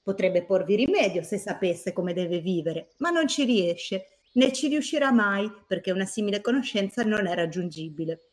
[0.03, 5.13] Potrebbe porvi rimedio se sapesse come deve vivere, ma non ci riesce, né ci riuscirà
[5.13, 8.31] mai perché una simile conoscenza non è raggiungibile.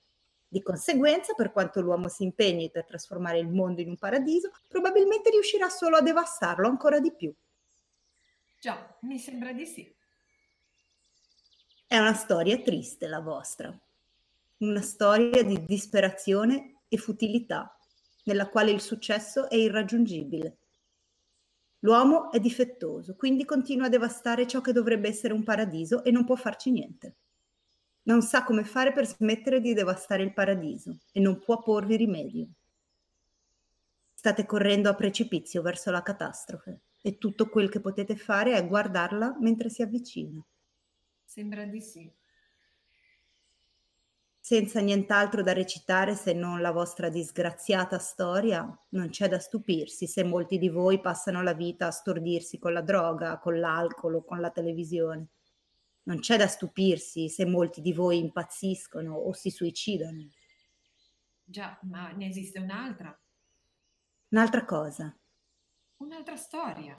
[0.48, 5.30] Di conseguenza, per quanto l'uomo si impegni per trasformare il mondo in un paradiso, probabilmente
[5.30, 7.34] riuscirà solo a devastarlo ancora di più.
[8.62, 9.92] Già, mi sembra di sì.
[11.88, 13.76] È una storia triste la vostra,
[14.58, 17.76] una storia di disperazione e futilità,
[18.26, 20.58] nella quale il successo è irraggiungibile.
[21.80, 26.24] L'uomo è difettoso, quindi continua a devastare ciò che dovrebbe essere un paradiso e non
[26.24, 27.16] può farci niente.
[28.04, 32.48] Non sa come fare per smettere di devastare il paradiso e non può porvi rimedio.
[34.14, 39.38] State correndo a precipizio verso la catastrofe e tutto quel che potete fare è guardarla
[39.40, 40.44] mentre si avvicina.
[41.24, 42.12] Sembra di sì.
[44.44, 50.24] Senza nient'altro da recitare se non la vostra disgraziata storia, non c'è da stupirsi se
[50.24, 54.40] molti di voi passano la vita a stordirsi con la droga, con l'alcol o con
[54.40, 55.28] la televisione.
[56.04, 60.28] Non c'è da stupirsi se molti di voi impazziscono o si suicidano.
[61.44, 63.16] Già, ma ne esiste un'altra.
[64.30, 65.16] Un'altra cosa.
[66.02, 66.98] Un'altra storia.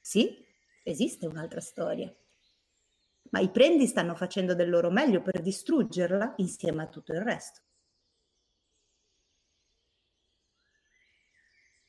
[0.00, 0.36] Sì,
[0.82, 2.12] esiste un'altra storia.
[3.30, 7.60] Ma i prendi stanno facendo del loro meglio per distruggerla insieme a tutto il resto.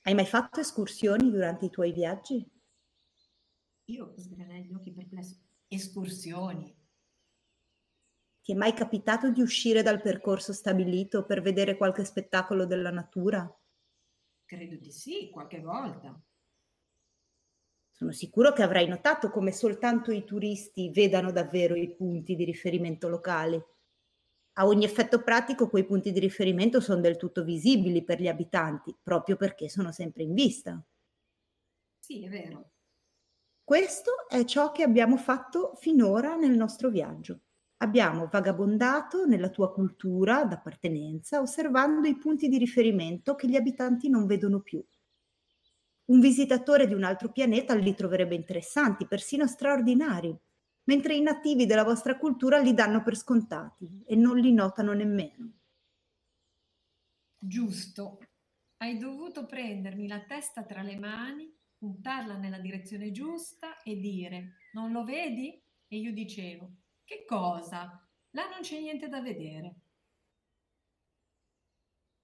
[0.03, 2.47] Hai mai fatto escursioni durante i tuoi viaggi?
[3.85, 5.37] Io sgranai gli occhi perplesso.
[5.67, 6.75] Escursioni.
[8.43, 13.51] Ti è mai capitato di uscire dal percorso stabilito per vedere qualche spettacolo della natura?
[14.47, 16.17] Credo di sì, qualche volta.
[17.91, 23.09] Sono sicuro che avrai notato come soltanto i turisti vedano davvero i punti di riferimento
[23.09, 23.61] locali.
[24.53, 28.95] A ogni effetto pratico quei punti di riferimento sono del tutto visibili per gli abitanti,
[29.03, 30.81] proprio perché sono sempre in vista.
[31.99, 32.71] Sì, è vero.
[33.65, 37.41] Questo è ciò che abbiamo fatto finora nel nostro viaggio.
[37.79, 44.25] Abbiamo vagabondato nella tua cultura d'appartenenza, osservando i punti di riferimento che gli abitanti non
[44.25, 44.83] vedono più.
[46.05, 50.35] Un visitatore di un altro pianeta li troverebbe interessanti, persino straordinari,
[50.85, 55.51] mentre i nativi della vostra cultura li danno per scontati e non li notano nemmeno.
[57.37, 58.19] Giusto.
[58.77, 64.91] Hai dovuto prendermi la testa tra le mani puntarla nella direzione giusta e dire non
[64.91, 65.61] lo vedi?
[65.87, 66.76] E io dicevo
[67.07, 68.05] che cosa?
[68.31, 69.75] Là non c'è niente da vedere.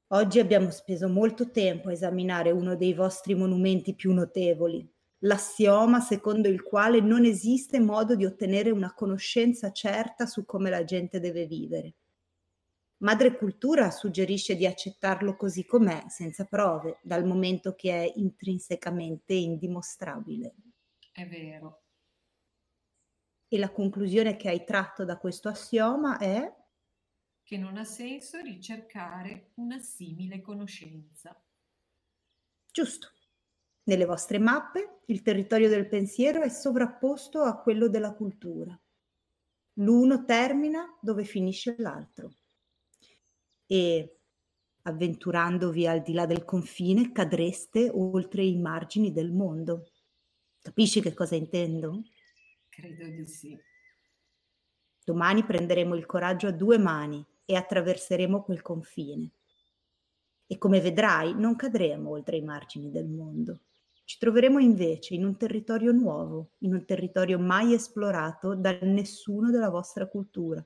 [0.07, 4.87] Oggi abbiamo speso molto tempo a esaminare uno dei vostri monumenti più notevoli,
[5.19, 10.83] l'assioma secondo il quale non esiste modo di ottenere una conoscenza certa su come la
[10.83, 11.95] gente deve vivere.
[12.97, 20.55] Madre Cultura suggerisce di accettarlo così com'è, senza prove, dal momento che è intrinsecamente indimostrabile.
[21.11, 21.82] È vero.
[23.53, 26.51] E la conclusione che hai tratto da questo assioma è
[27.43, 31.39] Che non ha senso ricercare una simile conoscenza.
[32.71, 33.09] giusto.
[33.83, 38.75] Nelle vostre mappe il territorio del pensiero è sovrapposto a quello della cultura.
[39.73, 42.33] L'uno termina dove finisce l'altro
[43.67, 44.17] e
[44.81, 49.91] avventurandovi al di là del confine cadreste oltre i margini del mondo.
[50.59, 52.01] Capisci che cosa intendo?
[52.75, 53.57] Credo di sì.
[55.03, 59.31] Domani prenderemo il coraggio a due mani e attraverseremo quel confine.
[60.47, 63.61] E come vedrai, non cadremo oltre i margini del mondo.
[64.05, 69.69] Ci troveremo invece in un territorio nuovo, in un territorio mai esplorato da nessuno della
[69.69, 70.65] vostra cultura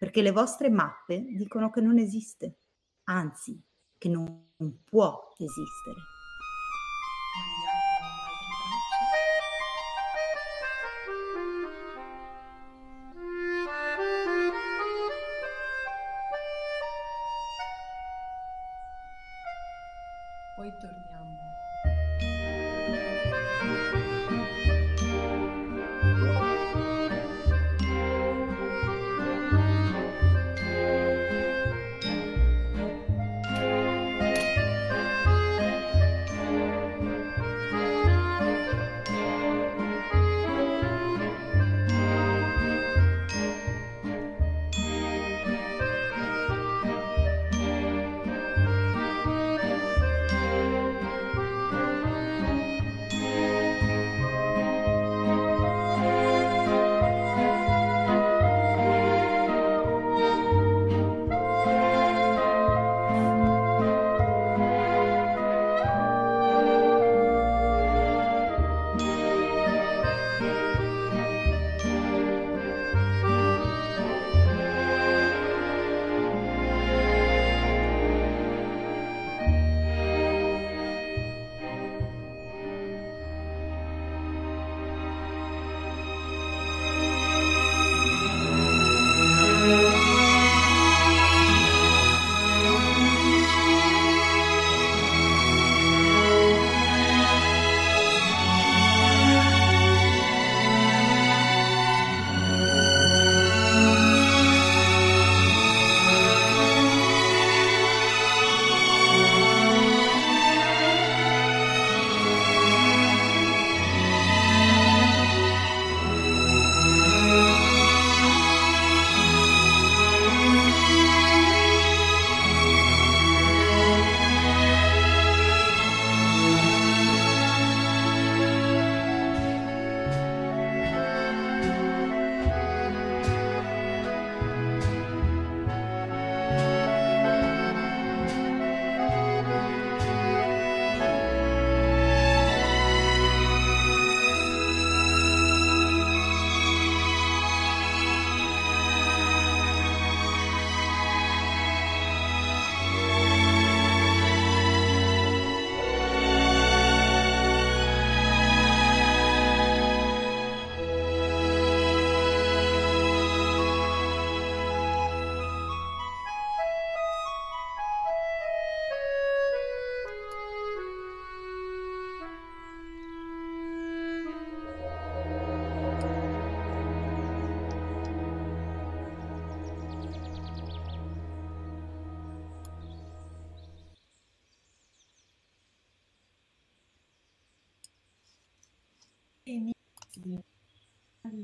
[0.00, 2.60] perché le vostre mappe dicono che non esiste,
[3.04, 3.62] anzi,
[3.98, 4.46] che non
[4.82, 6.19] può esistere.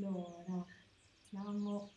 [0.07, 0.65] Allora,
[1.29, 1.91] siamo,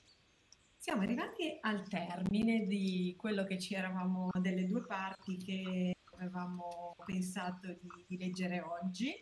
[0.78, 7.68] siamo arrivati al termine di quello che ci eravamo, delle due parti che avevamo pensato
[7.68, 9.14] di, di leggere oggi.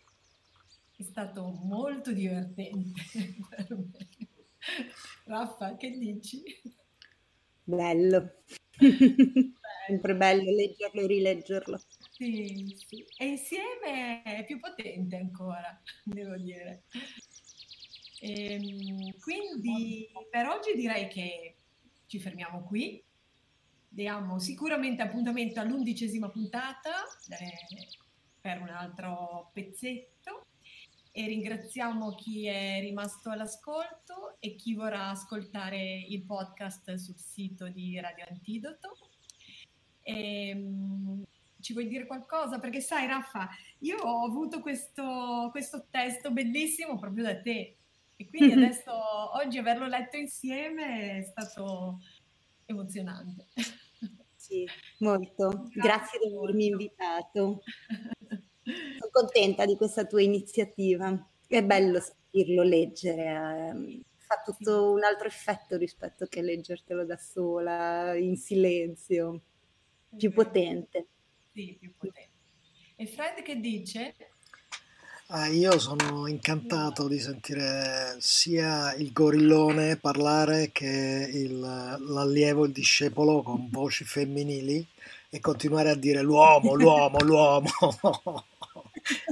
[0.95, 3.01] È stato molto divertente
[3.49, 4.07] per me.
[5.25, 6.41] Raffa, che dici?
[7.65, 8.35] Bello.
[9.87, 11.79] Sempre bello leggerlo e rileggerlo.
[12.09, 13.05] Sì, sì.
[13.17, 16.83] E insieme è più potente ancora, devo dire.
[18.19, 21.55] Ehm, quindi per oggi direi che
[22.07, 23.03] ci fermiamo qui.
[23.89, 27.87] Diamo sicuramente appuntamento all'undicesima puntata eh,
[28.39, 30.45] per un altro pezzetto
[31.11, 37.99] e ringraziamo chi è rimasto all'ascolto e chi vorrà ascoltare il podcast sul sito di
[37.99, 38.97] Radio Antidoto.
[40.03, 41.23] Ehm,
[41.59, 42.59] ci vuoi dire qualcosa?
[42.59, 43.49] Perché sai, Raffa,
[43.79, 47.77] io ho avuto questo, questo testo bellissimo proprio da te
[48.17, 48.91] e quindi adesso
[49.35, 51.99] oggi averlo letto insieme è stato
[52.65, 53.45] emozionante.
[54.35, 54.65] Sì,
[54.99, 55.69] molto.
[55.73, 57.61] Grazie, di avermi invitato.
[58.63, 61.29] Sono contenta di questa tua iniziativa.
[61.45, 68.15] È bello sentirlo leggere, ehm, fa tutto un altro effetto rispetto che leggertelo da sola,
[68.15, 69.41] in silenzio,
[70.17, 71.07] più potente.
[71.53, 72.35] Sì, più potente.
[72.95, 74.15] E Fred che dice?
[75.29, 83.41] Ah, io sono incantato di sentire sia il gorillone parlare che il- l'allievo, il discepolo
[83.41, 84.85] con voci femminili
[85.29, 87.69] e continuare a dire l'uomo, l'uomo, l'uomo.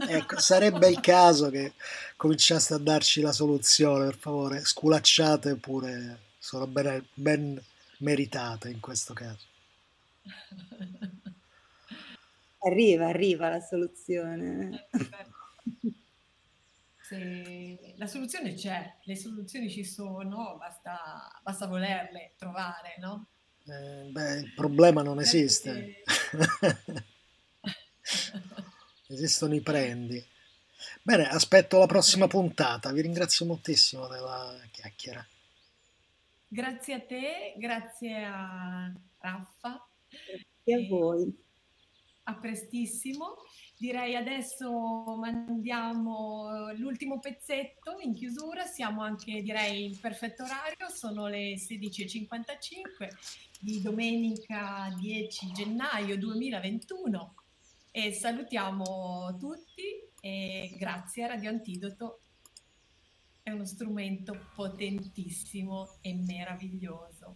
[0.07, 1.73] Ecco, sarebbe il caso che
[2.15, 4.63] cominciaste a darci la soluzione, per favore.
[4.63, 7.61] Sculacciate pure, sono ben, ben
[7.97, 9.45] meritate in questo caso.
[12.59, 14.87] Arriva, arriva la soluzione.
[17.01, 23.27] Se la soluzione c'è, le soluzioni ci sono, basta, basta volerle trovare, no?
[23.67, 26.03] Eh, beh, il problema non esiste.
[29.07, 30.23] Esistono i prendi.
[31.03, 32.91] Bene, aspetto la prossima puntata.
[32.91, 35.23] Vi ringrazio moltissimo della chiacchiera.
[36.47, 39.87] Grazie a te, grazie a Raffa.
[40.63, 41.43] E a voi.
[42.23, 43.35] A prestissimo.
[43.77, 44.69] Direi adesso
[45.17, 48.65] mandiamo l'ultimo pezzetto in chiusura.
[48.65, 50.89] Siamo anche, direi, in perfetto orario.
[50.89, 53.09] Sono le 16.55
[53.59, 57.33] di domenica 10 gennaio 2021
[57.91, 59.83] e salutiamo tutti
[60.21, 62.19] e grazie a Radio Antidoto.
[63.43, 67.35] È uno strumento potentissimo e meraviglioso.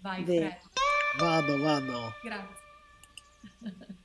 [0.00, 0.24] Vai.
[0.24, 0.58] Fred.
[1.18, 2.12] Vado, vado.
[2.22, 2.60] Grazie.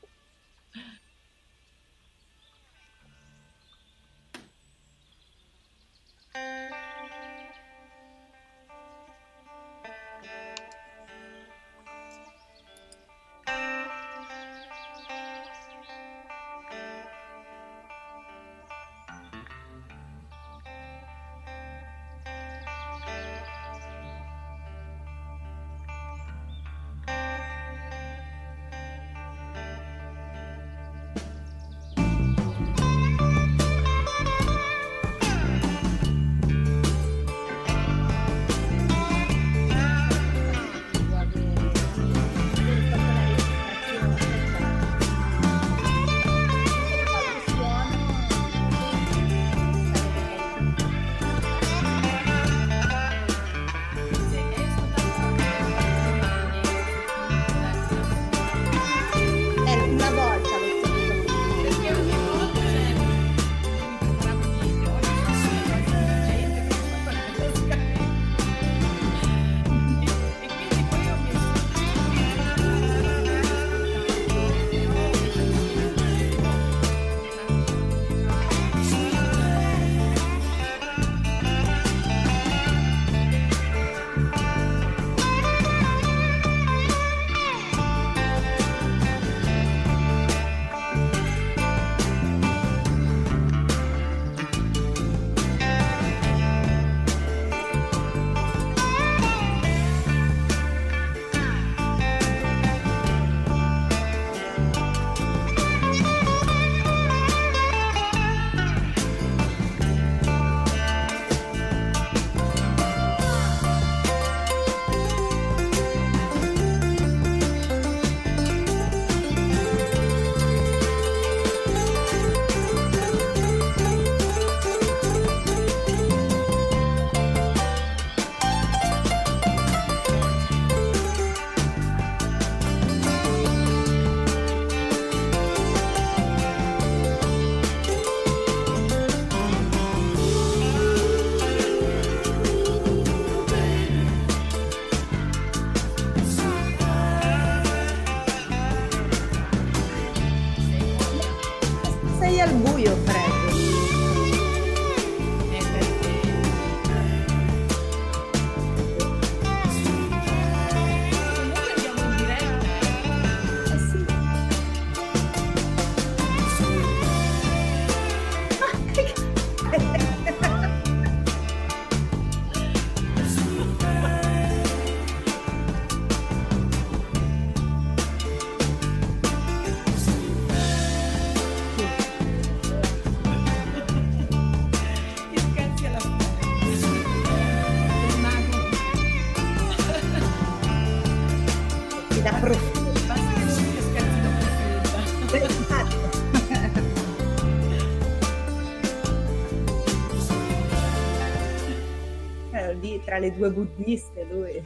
[203.17, 204.61] Tra le due buddiste lui.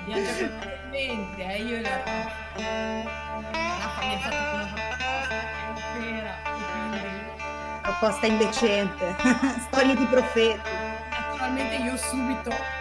[0.00, 2.02] Abbiamo già qualcosa in mente, eh, io la
[5.98, 9.16] mi una proposta e quindi indecente,
[9.68, 10.60] storie di profeti.
[11.10, 12.77] naturalmente io subito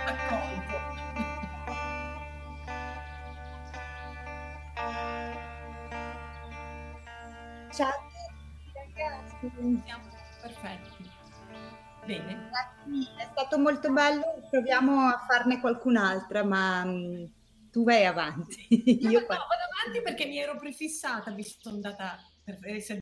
[13.58, 17.26] stato molto bello, proviamo a farne qualcun'altra, ma mm,
[17.72, 18.68] tu vai avanti.
[19.01, 22.95] No, Io no, vado avanti perché mi ero prefissata, mi sono data per essere